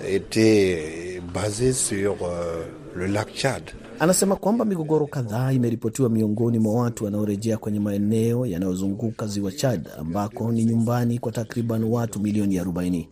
étaient 0.07 1.21
basées 1.33 1.73
sur 1.73 2.15
euh, 2.23 2.65
le 2.95 3.07
lac 3.07 3.27
Chad. 3.35 3.63
Anasema 3.99 4.35
kwamba 4.35 4.65
migogoro 4.65 5.07
kadhaa 5.07 5.51
imeripotiwa 5.51 6.09
miongoni 6.09 6.59
mwa 6.59 6.73
watu 6.83 7.05
wanaorejea 7.05 7.57
kwenye 7.57 7.79
maeneo 7.79 8.45
yanayozunguka 8.45 9.27
ziwa 9.27 9.51
Chad 9.51 9.89
ambako 9.99 10.51
ni 10.51 10.65
nyumbani 10.65 11.19
kwa 11.19 11.31
takriban 11.31 11.83
watu 11.83 12.19
milioni 12.19 12.59
40. 12.59 13.07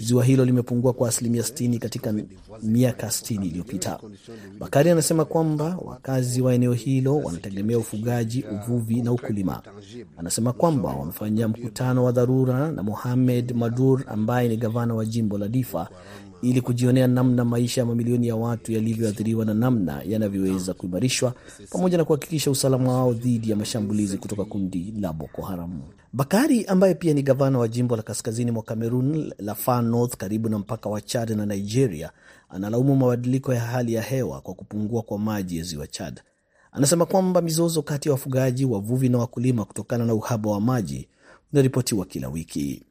Ziwa 0.00 0.24
hilo 0.24 0.44
limepungua 0.44 0.92
kwa 0.92 1.08
asilimia 1.08 1.42
60 1.42 1.78
katika 1.78 2.14
miaka 2.62 3.06
60 3.06 3.46
iliyopita. 3.46 3.98
Bakari 4.58 4.90
anasema 4.90 5.24
kwamba 5.24 5.78
wakazi 5.84 6.42
wa 6.42 6.54
eneo 6.54 6.72
hilo 6.72 7.16
wanategemea 7.16 7.78
ufugaji, 7.78 8.44
uvuvi 8.52 9.02
na 9.02 9.12
ukulima. 9.12 9.62
Anasema 10.16 10.52
kwamba 10.52 10.88
wamefanya 10.88 11.48
mkutano 11.48 12.04
wa 12.04 12.12
dharura 12.12 12.72
na 12.72 12.82
Mohamed 12.82 13.52
Madur 13.56 14.04
ambaye 14.06 14.48
ni 14.48 14.56
gavana 14.56 14.94
wa 14.94 15.04
jimbo 15.04 15.38
la 15.38 15.48
Difa 15.48 15.88
ili 16.42 16.60
kujionea 16.60 17.06
namna 17.06 17.44
maisha 17.44 17.80
ya 17.80 17.86
mamilioni 17.86 18.28
ya 18.28 18.36
watu 18.36 18.72
yalivyoathiriwa 18.72 19.44
na 19.44 19.54
namna 19.54 20.02
yanavyoweza 20.06 20.74
kuimarishwa 20.74 21.34
pamoja 21.70 21.98
na 21.98 22.04
kuhakikisha 22.04 22.50
usalama 22.50 22.92
wao 22.92 23.12
dhidi 23.12 23.50
ya 23.50 23.56
mashambulizi 23.56 24.18
kutoka 24.18 24.44
kundi 24.44 24.94
la 25.00 25.12
Boko 25.12 25.42
Haram. 25.42 25.80
Bakari 26.12 26.64
ambaye 26.64 26.94
pia 26.94 27.14
ni 27.14 27.22
gavana 27.22 27.58
wa 27.58 27.68
jimbo 27.68 27.96
la 27.96 28.02
kaskazini 28.02 28.50
mwa 28.50 28.62
Cameroon 28.62 29.32
la 29.38 29.54
Far 29.54 29.82
North 29.82 30.16
karibu 30.16 30.48
na 30.48 30.58
mpaka 30.58 30.88
wa 30.88 31.00
Chad 31.00 31.30
na 31.30 31.46
Nigeria 31.46 32.10
analaumu 32.48 32.96
mabadiliko 32.96 33.54
ya 33.54 33.60
hali 33.60 33.92
ya 33.94 34.02
hewa 34.02 34.40
kwa 34.40 34.54
kupungua 34.54 35.02
kwa 35.02 35.18
maji 35.18 35.58
ya 35.58 35.64
ziwa 35.64 35.86
Chad. 35.86 36.20
Anasema 36.72 37.06
kwamba 37.06 37.40
mizozo 37.42 37.82
kati 37.82 38.08
ya 38.08 38.12
wafugaji, 38.12 38.64
wavuvi 38.64 39.08
na 39.08 39.18
wakulima 39.18 39.64
kutokana 39.64 40.04
na 40.04 40.14
uhaba 40.14 40.50
wa 40.50 40.60
maji 40.60 41.08
unaripotiwa 41.52 42.06
kila 42.06 42.28
wiki. 42.28 42.82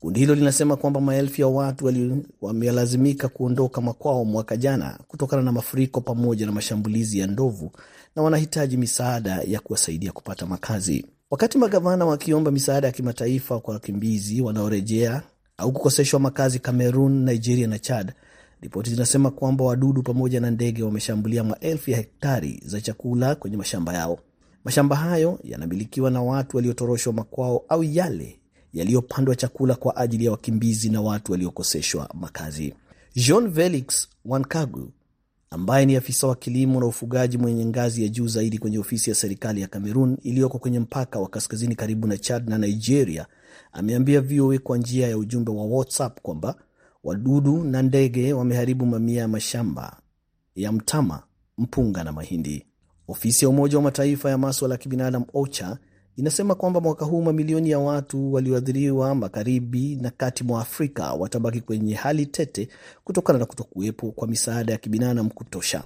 Kundi 0.00 0.20
hilo 0.20 0.34
linasema 0.34 0.76
kwamba 0.76 1.00
maelfu 1.00 1.40
ya 1.40 1.46
watu 1.46 1.92
wamelazimika 2.40 3.28
kuondoka 3.28 3.80
makwao 3.80 4.24
mwaka 4.24 4.56
jana 4.56 4.98
kutokana 5.08 5.42
na 5.42 5.52
mafuriko 5.52 6.00
pamoja 6.00 6.46
na 6.46 6.52
mashambulizi 6.52 7.18
ya 7.18 7.26
ndovu 7.26 7.70
na 8.16 8.22
wanahitaji 8.22 8.76
misaada 8.76 9.40
ya 9.46 9.60
kuwasaidia 9.60 10.12
kupata 10.12 10.46
makazi. 10.46 11.06
Wakati 11.34 11.58
magavana 11.58 12.04
wakiomba 12.06 12.50
misaada 12.50 12.86
ya 12.86 12.92
kimataifa 12.92 13.60
kwa 13.60 13.74
wakimbizi 13.74 14.40
wanaorejea 14.42 15.22
au 15.56 15.72
kukoseshwa 15.72 16.20
makazi 16.20 16.58
Cameroon, 16.58 17.24
Nigeria 17.24 17.66
na 17.66 17.78
Chad, 17.78 18.12
ripoti 18.60 18.90
zinasema 18.90 19.30
kwamba 19.30 19.64
wadudu 19.64 20.02
pamoja 20.02 20.40
na 20.40 20.50
ndege 20.50 20.82
wameshambulia 20.82 21.44
maelfu 21.44 21.90
ya 21.90 21.96
hektari 21.96 22.62
za 22.64 22.80
chakula 22.80 23.34
kwenye 23.34 23.56
mashamba 23.56 23.92
yao. 23.94 24.18
Mashamba 24.64 24.96
hayo 24.96 25.38
yanamilikiwa 25.44 26.10
na 26.10 26.22
watu 26.22 26.56
waliotoroshwa 26.56 27.12
makwao 27.12 27.64
au 27.68 27.84
yale 27.84 28.38
yaliyopandwa 28.72 29.36
chakula 29.36 29.74
kwa 29.74 29.96
ajili 29.96 30.24
ya 30.24 30.30
wakimbizi 30.30 30.88
na 30.88 31.00
watu 31.00 31.32
waliokoseshwa 31.32 32.10
makazi. 32.14 32.74
Jean 33.14 33.52
Felix 33.52 34.08
Wankagu 34.24 34.92
ambaye 35.54 35.86
ni 35.86 35.96
afisa 35.96 36.26
wa 36.26 36.36
kilimo 36.36 36.80
na 36.80 36.86
ufugaji 36.86 37.38
mwenye 37.38 37.64
ngazi 37.66 38.02
ya 38.02 38.08
juu 38.08 38.26
zaidi 38.26 38.58
kwenye 38.58 38.78
ofisi 38.78 39.10
ya 39.10 39.16
serikali 39.16 39.60
ya 39.60 39.66
Cameroon 39.68 40.16
iliyoko 40.22 40.58
kwenye 40.58 40.80
mpaka 40.80 41.18
wa 41.20 41.28
kaskazini 41.28 41.74
karibu 41.74 42.06
na 42.06 42.18
Chad 42.18 42.48
na 42.48 42.58
Nigeria 42.58 43.26
ameambia 43.72 44.20
VOA 44.20 44.58
kwa 44.58 44.78
njia 44.78 45.08
ya 45.08 45.18
ujumbe 45.18 45.50
wa 45.52 45.64
WhatsApp 45.64 46.20
kwamba 46.20 46.54
wadudu 47.04 47.64
na 47.64 47.82
ndege 47.82 48.32
wameharibu 48.32 48.86
mamia 48.86 49.20
ya 49.20 49.28
mashamba 49.28 50.00
ya 50.54 50.72
mtama, 50.72 51.22
mpunga 51.58 52.04
na 52.04 52.12
mahindi. 52.12 52.66
Ofisi 53.08 53.44
ya 53.44 53.48
Umoja 53.48 53.76
wa 53.76 53.82
Mataifa 53.82 54.30
ya 54.30 54.38
maswala 54.38 54.74
ya 54.74 54.78
kibinadamu 54.78 55.26
OCHA 55.34 55.78
inasema 56.16 56.54
kwamba 56.54 56.80
mwaka 56.80 57.04
huu 57.04 57.22
mamilioni 57.22 57.70
ya 57.70 57.78
watu 57.78 58.32
walioathiriwa 58.32 59.14
magharibi 59.14 59.96
na 59.96 60.10
kati 60.10 60.44
mwa 60.44 60.60
Afrika 60.60 61.12
watabaki 61.12 61.60
kwenye 61.60 61.94
hali 61.94 62.26
tete 62.26 62.68
kutokana 63.04 63.38
na 63.38 63.46
kutokuwepo 63.46 64.10
kwa 64.12 64.28
misaada 64.28 64.72
ya 64.72 64.78
kibinadamu 64.78 65.30
kutosha. 65.30 65.82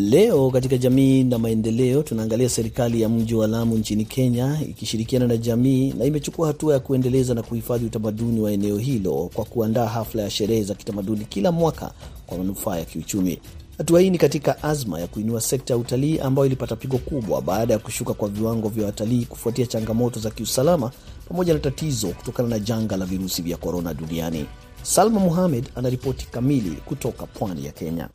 Leo 0.00 0.50
katika 0.50 0.76
jamii 0.76 1.24
na 1.24 1.38
maendeleo, 1.38 2.02
tunaangalia 2.02 2.48
serikali 2.48 3.00
ya 3.02 3.08
mji 3.08 3.34
wa 3.34 3.46
Lamu 3.46 3.78
nchini 3.78 4.04
Kenya 4.04 4.58
ikishirikiana 4.68 5.26
na 5.26 5.36
jamii 5.36 5.92
na 5.98 6.04
imechukua 6.04 6.46
hatua 6.46 6.74
ya 6.74 6.80
kuendeleza 6.80 7.34
na 7.34 7.42
kuhifadhi 7.42 7.86
utamaduni 7.86 8.40
wa 8.40 8.52
eneo 8.52 8.78
hilo 8.78 9.30
kwa 9.34 9.44
kuandaa 9.44 9.86
hafla 9.86 10.22
ya 10.22 10.30
sherehe 10.30 10.62
za 10.62 10.74
kitamaduni 10.74 11.24
kila 11.24 11.52
mwaka 11.52 11.92
kwa 12.26 12.38
manufaa 12.38 12.76
ya 12.78 12.84
kiuchumi. 12.84 13.38
Hatua 13.78 14.00
hii 14.00 14.10
ni 14.10 14.18
katika 14.18 14.62
azma 14.62 15.00
ya 15.00 15.06
kuinua 15.06 15.40
sekta 15.40 15.74
ya 15.74 15.78
utalii 15.78 16.18
ambayo 16.18 16.46
ilipata 16.46 16.76
pigo 16.76 16.98
kubwa 16.98 17.42
baada 17.42 17.72
ya 17.72 17.78
kushuka 17.78 18.14
kwa 18.14 18.28
viwango 18.28 18.68
vya 18.68 18.86
watalii 18.86 19.24
kufuatia 19.24 19.66
changamoto 19.66 20.20
za 20.20 20.30
kiusalama 20.30 20.90
pamoja 21.28 21.54
na 21.54 21.58
tatizo 21.60 22.08
kutokana 22.08 22.48
na 22.48 22.58
janga 22.58 22.96
la 22.96 23.04
virusi 23.06 23.42
vya 23.42 23.56
korona 23.56 23.94
duniani. 23.94 24.46
Salma 24.82 25.20
Muhamed 25.20 25.64
anaripoti 25.74 26.26
kamili 26.30 26.70
kutoka 26.70 27.26
pwani 27.26 27.66
ya 27.66 27.72
Kenya. 27.72 28.08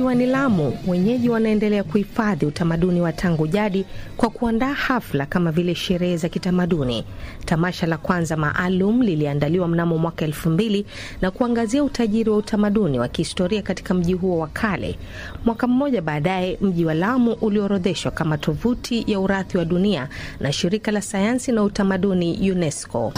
Kisiwani 0.00 0.26
Lamu, 0.26 0.78
wenyeji 0.86 1.28
wanaendelea 1.28 1.84
kuhifadhi 1.84 2.46
utamaduni 2.46 3.00
wa 3.00 3.12
tangu 3.12 3.46
jadi 3.46 3.84
kwa 4.16 4.30
kuandaa 4.30 4.72
hafla 4.72 5.26
kama 5.26 5.52
vile 5.52 5.74
sherehe 5.74 6.16
za 6.16 6.28
kitamaduni. 6.28 7.04
Tamasha 7.44 7.86
la 7.86 7.96
kwanza 7.98 8.36
maalum 8.36 9.02
liliandaliwa 9.02 9.68
mnamo 9.68 9.98
mwaka 9.98 10.24
elfu 10.24 10.50
mbili 10.50 10.86
na 11.22 11.30
kuangazia 11.30 11.84
utajiri 11.84 12.30
wa 12.30 12.36
utamaduni 12.36 12.98
wa 12.98 13.08
kihistoria 13.08 13.62
katika 13.62 13.94
mji 13.94 14.12
huo 14.12 14.38
wa 14.38 14.46
kale. 14.48 14.98
Mwaka 15.44 15.66
mmoja 15.66 16.02
baadaye, 16.02 16.58
mji 16.60 16.84
wa 16.84 16.94
Lamu 16.94 17.32
uliorodheshwa 17.32 18.10
kama 18.12 18.38
tovuti 18.38 19.04
ya 19.06 19.20
urathi 19.20 19.58
wa 19.58 19.64
dunia 19.64 20.08
na 20.40 20.52
shirika 20.52 20.90
la 20.92 21.02
sayansi 21.02 21.52
na 21.52 21.62
utamaduni 21.62 22.50
UNESCO. 22.50 23.12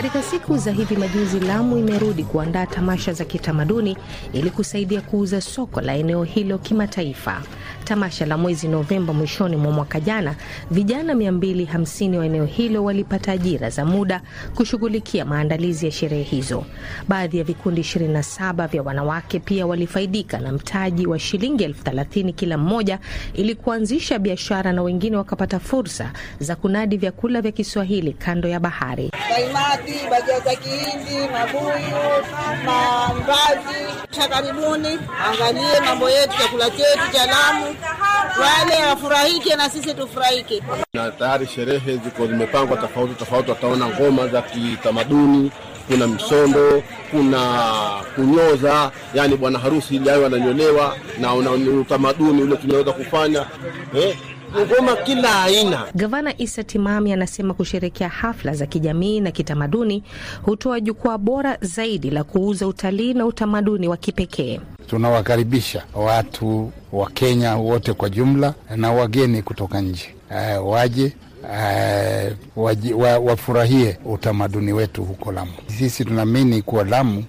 Katika 0.00 0.22
siku 0.22 0.56
za 0.56 0.70
hivi 0.72 0.96
majuzi, 0.96 1.40
Lamu 1.40 1.78
imerudi 1.78 2.24
kuandaa 2.24 2.66
tamasha 2.66 3.12
za 3.12 3.24
kitamaduni 3.24 3.96
ili 4.32 4.50
kusaidia 4.50 5.00
kuuza 5.00 5.40
soko 5.40 5.80
la 5.80 5.94
eneo 5.94 6.24
hilo 6.24 6.58
kimataifa. 6.58 7.42
Tamasha 7.90 8.26
la 8.26 8.38
mwezi 8.38 8.68
Novemba 8.68 9.12
mwishoni 9.12 9.56
mwa 9.56 9.72
mwaka 9.72 10.00
jana, 10.00 10.34
vijana 10.70 11.14
250 11.14 12.16
wa 12.18 12.26
eneo 12.26 12.44
hilo 12.44 12.84
walipata 12.84 13.32
ajira 13.32 13.70
za 13.70 13.84
muda 13.84 14.20
kushughulikia 14.54 15.24
maandalizi 15.24 15.86
ya 15.86 15.92
sherehe 15.92 16.22
hizo. 16.22 16.64
Baadhi 17.08 17.38
ya 17.38 17.44
vikundi 17.44 17.80
27 17.80 18.68
vya 18.68 18.82
wanawake 18.82 19.38
pia 19.38 19.66
walifaidika 19.66 20.38
na 20.38 20.52
mtaji 20.52 21.06
wa 21.06 21.18
shilingi 21.18 21.64
elfu 21.64 21.84
thelathini 21.84 22.32
kila 22.32 22.58
mmoja 22.58 22.98
ili 23.34 23.54
kuanzisha 23.54 24.18
biashara, 24.18 24.72
na 24.72 24.82
wengine 24.82 25.16
wakapata 25.16 25.58
fursa 25.58 26.12
za 26.38 26.56
kunadi 26.56 26.96
vyakula 26.96 27.40
vya 27.42 27.52
Kiswahili 27.52 28.12
kando 28.12 28.48
ya 28.48 28.60
bahari. 28.60 29.10
Kaimati, 29.28 29.94
bajia 30.10 30.40
za 30.40 30.56
Kihindi, 30.56 31.32
mabuyu, 31.32 31.96
mambazi. 32.66 33.80
Karibuni, 34.30 34.98
angalie 35.26 35.80
mambo 35.86 36.10
yetu, 36.10 36.32
chakula 36.38 36.70
chetu 36.70 37.12
cha 37.12 37.26
Lamu, 37.26 37.66
wale 38.40 38.86
wafurahike 38.86 39.56
na 39.56 39.70
sisi 39.70 39.94
tufurahike. 39.94 40.62
Na 40.94 41.10
tayari 41.10 41.46
sherehe 41.46 41.92
ziko 42.04 42.26
zimepangwa 42.26 42.76
tofauti 42.76 43.14
tofauti, 43.14 43.50
wataona 43.50 43.86
ngoma 43.88 44.28
za 44.28 44.42
kitamaduni, 44.42 45.50
kuna 45.88 46.06
msondo, 46.06 46.82
kuna 47.10 47.40
kunyoza, 48.14 48.90
yani 49.14 49.36
bwana 49.36 49.58
harusi 49.58 50.00
awe 50.10 50.26
ananyolewa 50.26 50.96
na 51.20 51.34
utamaduni 51.80 52.42
ule 52.42 52.56
tunaweza 52.56 52.92
kufanya 52.92 53.46
eh, 53.94 54.16
ngoma 54.58 54.96
kila 54.96 55.42
aina. 55.42 55.86
Gavana 55.94 56.34
Isa 56.38 56.64
Timami 56.64 57.12
anasema 57.12 57.54
kusherekea 57.54 58.08
hafla 58.08 58.54
za 58.54 58.66
kijamii 58.66 59.20
na 59.20 59.30
kitamaduni 59.30 60.02
hutoa 60.42 60.80
jukwaa 60.80 61.18
bora 61.18 61.58
zaidi 61.60 62.10
la 62.10 62.24
kuuza 62.24 62.66
utalii 62.66 63.14
na 63.14 63.26
utamaduni 63.26 63.88
wa 63.88 63.96
kipekee. 63.96 64.60
Tunawakaribisha 64.86 65.82
watu 65.94 66.72
wa 66.92 67.10
Kenya 67.10 67.56
wote 67.56 67.92
kwa 67.92 68.10
jumla 68.10 68.54
na 68.76 68.92
wageni 68.92 69.42
kutoka 69.42 69.80
nje 69.80 70.14
uh, 70.60 70.70
waje 70.72 71.12
uh, 72.56 73.26
wafurahie 73.26 73.98
wa 74.04 74.12
utamaduni 74.14 74.72
wetu 74.72 75.04
huko 75.04 75.32
Lamu. 75.32 75.52
Sisi 75.78 76.04
tunaamini 76.04 76.62
kuwa 76.62 76.84
Lamu 76.84 77.24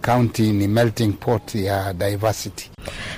kaunti 0.00 0.42
uh, 0.42 0.48
ni 0.54 0.68
melting 0.68 1.12
pot 1.12 1.54
ya 1.54 1.92
diversity. 1.94 2.70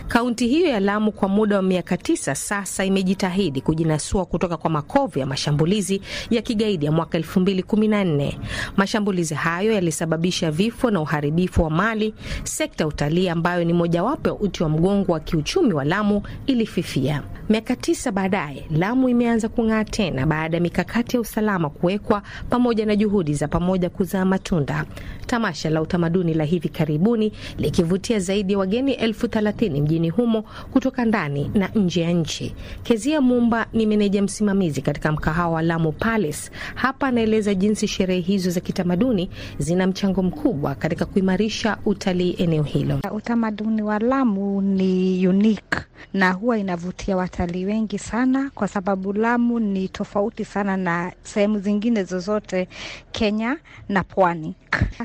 Kaunti 0.08 0.46
hiyo 0.48 0.68
ya 0.68 0.80
Lamu 0.80 1.12
kwa 1.12 1.28
muda 1.28 1.56
wa 1.56 1.62
miaka 1.62 1.96
tisa 1.96 2.34
sasa 2.34 2.84
imejitahidi 2.84 3.60
kujinasua 3.60 4.24
kutoka 4.26 4.56
kwa 4.56 4.70
makovu 4.70 5.18
ya 5.18 5.26
mashambulizi 5.26 6.00
ya 6.30 6.42
kigaidi 6.42 6.86
ya 6.86 6.92
mwaka 6.92 7.18
2014. 7.18 8.32
Mashambulizi 8.76 9.34
hayo 9.34 9.72
yalisababisha 9.72 10.50
vifo 10.50 10.90
na 10.90 11.00
uharibifu 11.00 11.62
wa 11.62 11.70
mali. 11.70 12.14
Sekta 12.44 12.84
ya 12.84 12.88
utalii 12.88 13.28
ambayo 13.28 13.64
ni 13.64 13.72
mojawapo 13.72 14.28
ya 14.28 14.34
uti 14.34 14.62
wa 14.62 14.68
mgongo 14.68 15.12
wa 15.12 15.20
kiuchumi 15.20 15.72
wa 15.72 15.84
Lamu 15.84 16.22
ilififia. 16.46 17.22
Miaka 17.48 17.76
tisa 17.76 18.12
baadaye, 18.12 18.66
Lamu 18.70 19.08
imeanza 19.08 19.48
kung'aa 19.48 19.84
tena 19.84 20.26
baada 20.26 20.56
ya 20.56 20.60
mikakati 20.62 21.16
ya 21.16 21.20
usalama 21.20 21.70
kuwekwa 21.70 22.22
pamoja 22.50 22.86
na 22.86 22.96
juhudi 22.96 23.34
za 23.34 23.48
pamoja 23.48 23.90
kuzaa 23.90 24.24
matunda. 24.24 24.84
Tamasha 25.26 25.70
la 25.70 25.82
utamaduni 25.82 26.34
la 26.34 26.44
hivi 26.44 26.68
karibuni 26.68 27.32
likivutia 27.58 28.18
zaidi 28.18 28.52
ya 28.52 28.58
wageni 28.58 28.92
elfu 28.92 29.28
thelathini 29.28 29.55
mjini 29.64 30.10
humo 30.10 30.42
kutoka 30.70 31.04
ndani 31.04 31.50
na 31.54 31.68
nje 31.74 32.00
ya 32.00 32.10
nchi. 32.12 32.54
Kezia 32.82 33.20
Mumba 33.20 33.66
ni 33.72 33.86
meneja 33.86 34.22
msimamizi 34.22 34.82
katika 34.82 35.12
mkahawa 35.12 35.54
wa 35.54 35.62
Lamu 35.62 35.92
Palace. 35.92 36.50
Hapa 36.74 37.06
anaeleza 37.08 37.54
jinsi 37.54 37.88
sherehe 37.88 38.20
hizo 38.20 38.50
za 38.50 38.60
kitamaduni 38.60 39.30
zina 39.58 39.86
mchango 39.86 40.22
mkubwa 40.22 40.74
katika 40.74 41.04
kuimarisha 41.04 41.76
utalii 41.84 42.34
eneo 42.38 42.62
hilo. 42.62 43.00
Utamaduni 43.12 43.82
wa 43.82 43.98
Lamu 43.98 44.60
ni 44.62 45.28
unique 45.28 45.80
na 46.14 46.32
huwa 46.32 46.58
inavutia 46.58 47.16
watalii 47.16 47.64
wengi 47.64 47.98
sana, 47.98 48.50
kwa 48.54 48.68
sababu 48.68 49.12
Lamu 49.12 49.60
ni 49.60 49.88
tofauti 49.88 50.44
sana 50.44 50.76
na 50.76 51.12
sehemu 51.22 51.58
zingine 51.58 52.04
zozote 52.04 52.68
Kenya 53.12 53.56
na 53.88 54.04
pwani. 54.04 54.54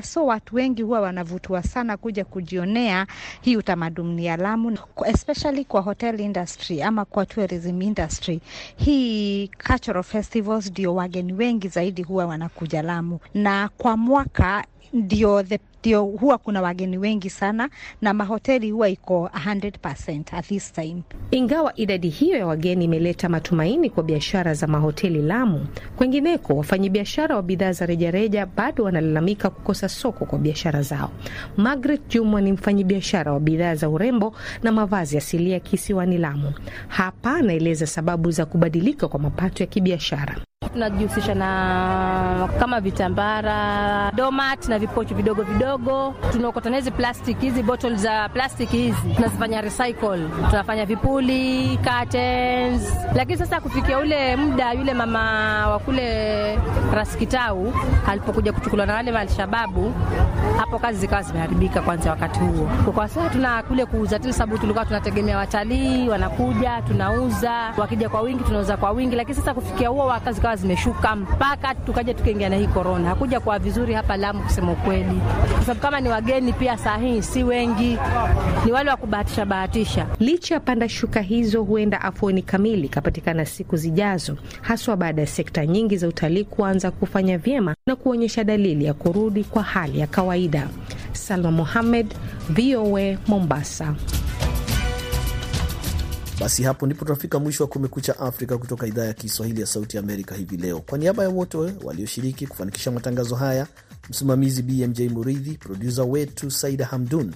So 0.02 0.26
watu 0.26 0.56
wengi 0.56 0.82
huwa 0.82 1.00
wanavutiwa 1.00 1.62
sana 1.62 1.96
kuja 1.96 2.24
kujionea 2.24 3.06
hii 3.40 3.56
utamaduni 3.56 4.26
ya 4.26 4.36
Lamu, 4.36 4.78
especially 5.06 5.64
kwa 5.64 5.80
hotel 5.80 6.20
industry 6.20 6.82
ama 6.82 7.04
kwa 7.04 7.26
tourism 7.26 7.82
industry. 7.82 8.40
Hii 8.76 9.48
cultural 9.66 10.02
festivals 10.02 10.70
ndio 10.70 10.94
wageni 10.94 11.32
wengi 11.32 11.68
zaidi 11.68 12.02
huwa 12.02 12.26
wanakuja 12.26 12.82
Lamu, 12.82 13.18
na 13.34 13.68
kwa 13.78 13.96
mwaka 13.96 14.64
ndio 14.92 15.44
ndio 15.82 16.04
huwa 16.04 16.38
kuna 16.38 16.62
wageni 16.62 16.98
wengi 16.98 17.30
sana 17.30 17.70
na 18.02 18.14
mahoteli 18.14 18.70
huwa 18.70 18.88
iko 18.88 19.30
100% 19.46 20.22
at 20.36 20.46
this 20.46 20.72
time. 20.72 21.02
Ingawa 21.30 21.76
idadi 21.76 22.08
hiyo 22.08 22.38
ya 22.38 22.46
wageni 22.46 22.84
imeleta 22.84 23.28
matumaini 23.28 23.90
kwa 23.90 24.02
biashara 24.02 24.54
za 24.54 24.66
mahoteli 24.66 25.22
Lamu, 25.22 25.66
kwengineko 25.96 26.56
wafanyabiashara 26.56 27.36
wa 27.36 27.42
bidhaa 27.42 27.72
za 27.72 27.86
rejareja 27.86 28.46
bado 28.46 28.84
wanalalamika 28.84 29.50
kukosa 29.50 29.88
soko 29.88 30.24
kwa 30.24 30.38
biashara 30.38 30.82
zao. 30.82 31.10
Margaret 31.56 32.00
Jumwa 32.08 32.40
ni 32.40 32.52
mfanyabiashara 32.52 33.32
wa 33.32 33.40
bidhaa 33.40 33.74
za 33.74 33.88
urembo 33.88 34.34
na 34.62 34.72
mavazi 34.72 35.18
asilia 35.18 35.60
kisiwani 35.60 36.18
Lamu. 36.18 36.52
Hapa 36.88 37.34
anaeleza 37.34 37.86
sababu 37.86 38.30
za 38.30 38.46
kubadilika 38.46 39.08
kwa 39.08 39.20
mapato 39.20 39.62
ya 39.62 39.66
kibiashara. 39.66 40.36
Tunajihusisha 40.68 41.34
na 41.34 42.48
kama 42.58 42.80
vitambara, 42.80 44.10
domat 44.14 44.68
na 44.68 44.78
vipochi 44.78 45.14
vidogo 45.14 45.42
vidogo. 45.42 46.14
Tunaokota 46.32 46.70
na 46.70 46.76
hizi 46.76 46.90
plastic, 46.90 47.38
hizi 47.40 47.62
bottle 47.62 47.94
za 47.96 48.28
plastic 48.28 48.70
hizi 48.70 49.14
tunazifanya 49.16 49.60
recycle, 49.60 50.28
tunafanya 50.50 50.86
vipuli, 50.86 51.78
curtains. 51.84 52.92
Lakini 53.14 53.38
sasa 53.38 53.60
kufikia 53.60 53.98
ule 53.98 54.36
muda, 54.36 54.72
yule 54.72 54.94
mama 54.94 55.20
wa 55.68 55.78
kule 55.78 56.58
Raskitau 56.94 57.72
alipokuja 58.08 58.52
kuchukuliwa 58.52 58.86
na 58.86 58.94
wale 58.94 59.18
Alshababu, 59.18 59.92
hapo 60.58 60.78
kazi 60.78 60.98
zikawa 60.98 61.22
zimeharibika 61.22 61.80
kwanza 61.82 62.10
wakati 62.10 62.38
huo. 62.40 62.92
Kwa 62.94 63.08
sasa 63.08 63.28
tuna 63.30 63.62
kule 63.62 63.86
kuuza 63.86 64.18
tu, 64.18 64.32
sababu 64.32 64.58
tulikuwa 64.58 64.84
tunategemea 64.84 65.38
watalii 65.38 66.08
wanakuja, 66.08 66.82
tunauza, 66.86 67.52
wakija 67.76 68.08
kwa 68.08 68.20
wingi 68.20 68.44
tunauza 68.44 68.76
kwa 68.76 68.90
wingi, 68.90 69.16
lakini 69.16 69.34
sasa 69.36 69.54
kufikia 69.54 69.88
huo 69.88 70.06
wakazi 70.06 70.40
zikawa 70.52 70.56
zimeshuka 70.56 71.16
mpaka 71.16 71.74
tukaja 71.74 72.14
tukaingia 72.14 72.48
na 72.48 72.56
hii 72.56 72.66
korona. 72.66 73.08
Hakuja 73.08 73.40
kwa 73.40 73.58
vizuri 73.58 73.94
hapa 73.94 74.16
Lamu 74.16 74.42
kusema 74.42 74.72
ukweli, 74.72 75.20
kwa 75.52 75.60
sababu 75.60 75.80
kama 75.80 76.00
ni 76.00 76.08
wageni 76.08 76.52
pia 76.52 76.78
saa 76.78 76.96
hii 76.96 77.22
si 77.22 77.42
wengi, 77.44 77.98
ni 78.64 78.72
wale 78.72 78.90
wa 78.90 78.96
kubahatisha 78.96 79.44
bahatisha. 79.46 80.06
Licha 80.20 80.54
ya 80.54 80.60
panda 80.60 80.88
shuka 80.88 81.20
hizo, 81.20 81.62
huenda 81.62 82.00
afueni 82.00 82.42
kamili 82.42 82.86
ikapatikana 82.86 83.44
siku 83.46 83.76
zijazo, 83.76 84.36
haswa 84.60 84.96
baada 84.96 85.20
ya 85.22 85.26
sekta 85.26 85.66
nyingi 85.66 85.96
za 85.96 86.08
utalii 86.08 86.44
kuanza 86.44 86.90
kufanya 86.90 87.38
vyema 87.38 87.74
na 87.86 87.96
kuonyesha 87.96 88.44
dalili 88.44 88.84
ya 88.84 88.94
kurudi 88.94 89.44
kwa 89.44 89.62
hali 89.62 89.98
ya 90.00 90.06
kawaida. 90.06 90.68
Salma 91.12 91.50
Mohamed, 91.50 92.14
VOA 92.50 93.16
Mombasa. 93.28 93.94
Basi 96.42 96.62
hapo 96.62 96.86
ndipo 96.86 97.04
tunafika 97.04 97.38
mwisho 97.38 97.64
wa 97.64 97.68
Kumekucha 97.68 98.18
Afrika 98.20 98.58
kutoka 98.58 98.86
idhaa 98.86 99.04
ya 99.04 99.12
Kiswahili 99.12 99.60
ya 99.60 99.66
Sauti 99.66 99.98
Amerika 99.98 100.34
hivi 100.34 100.56
leo. 100.56 100.80
Kwa 100.80 100.98
niaba 100.98 101.22
ya 101.22 101.28
wote 101.28 101.58
walioshiriki 101.58 102.46
kufanikisha 102.46 102.90
matangazo 102.90 103.34
haya, 103.34 103.66
msimamizi 104.10 104.62
BMJ 104.62 105.00
Muridhi, 105.00 105.50
produsa 105.58 106.04
wetu 106.04 106.50
Saida 106.50 106.86
Hamdun, 106.86 107.34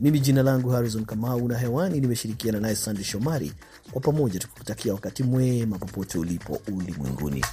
mimi 0.00 0.20
jina 0.20 0.42
langu 0.42 0.70
Harrison 0.70 1.04
Kamau 1.04 1.48
na 1.48 1.58
hewani 1.58 2.00
nimeshirikiana 2.00 2.60
naye 2.60 2.76
Sandi 2.76 3.04
Shomari, 3.04 3.52
kwa 3.92 4.00
pamoja 4.00 4.40
tukikutakia 4.40 4.92
wakati 4.94 5.22
mwema 5.22 5.78
popote 5.78 6.18
ulipo 6.18 6.60
ulimwenguni. 6.76 7.44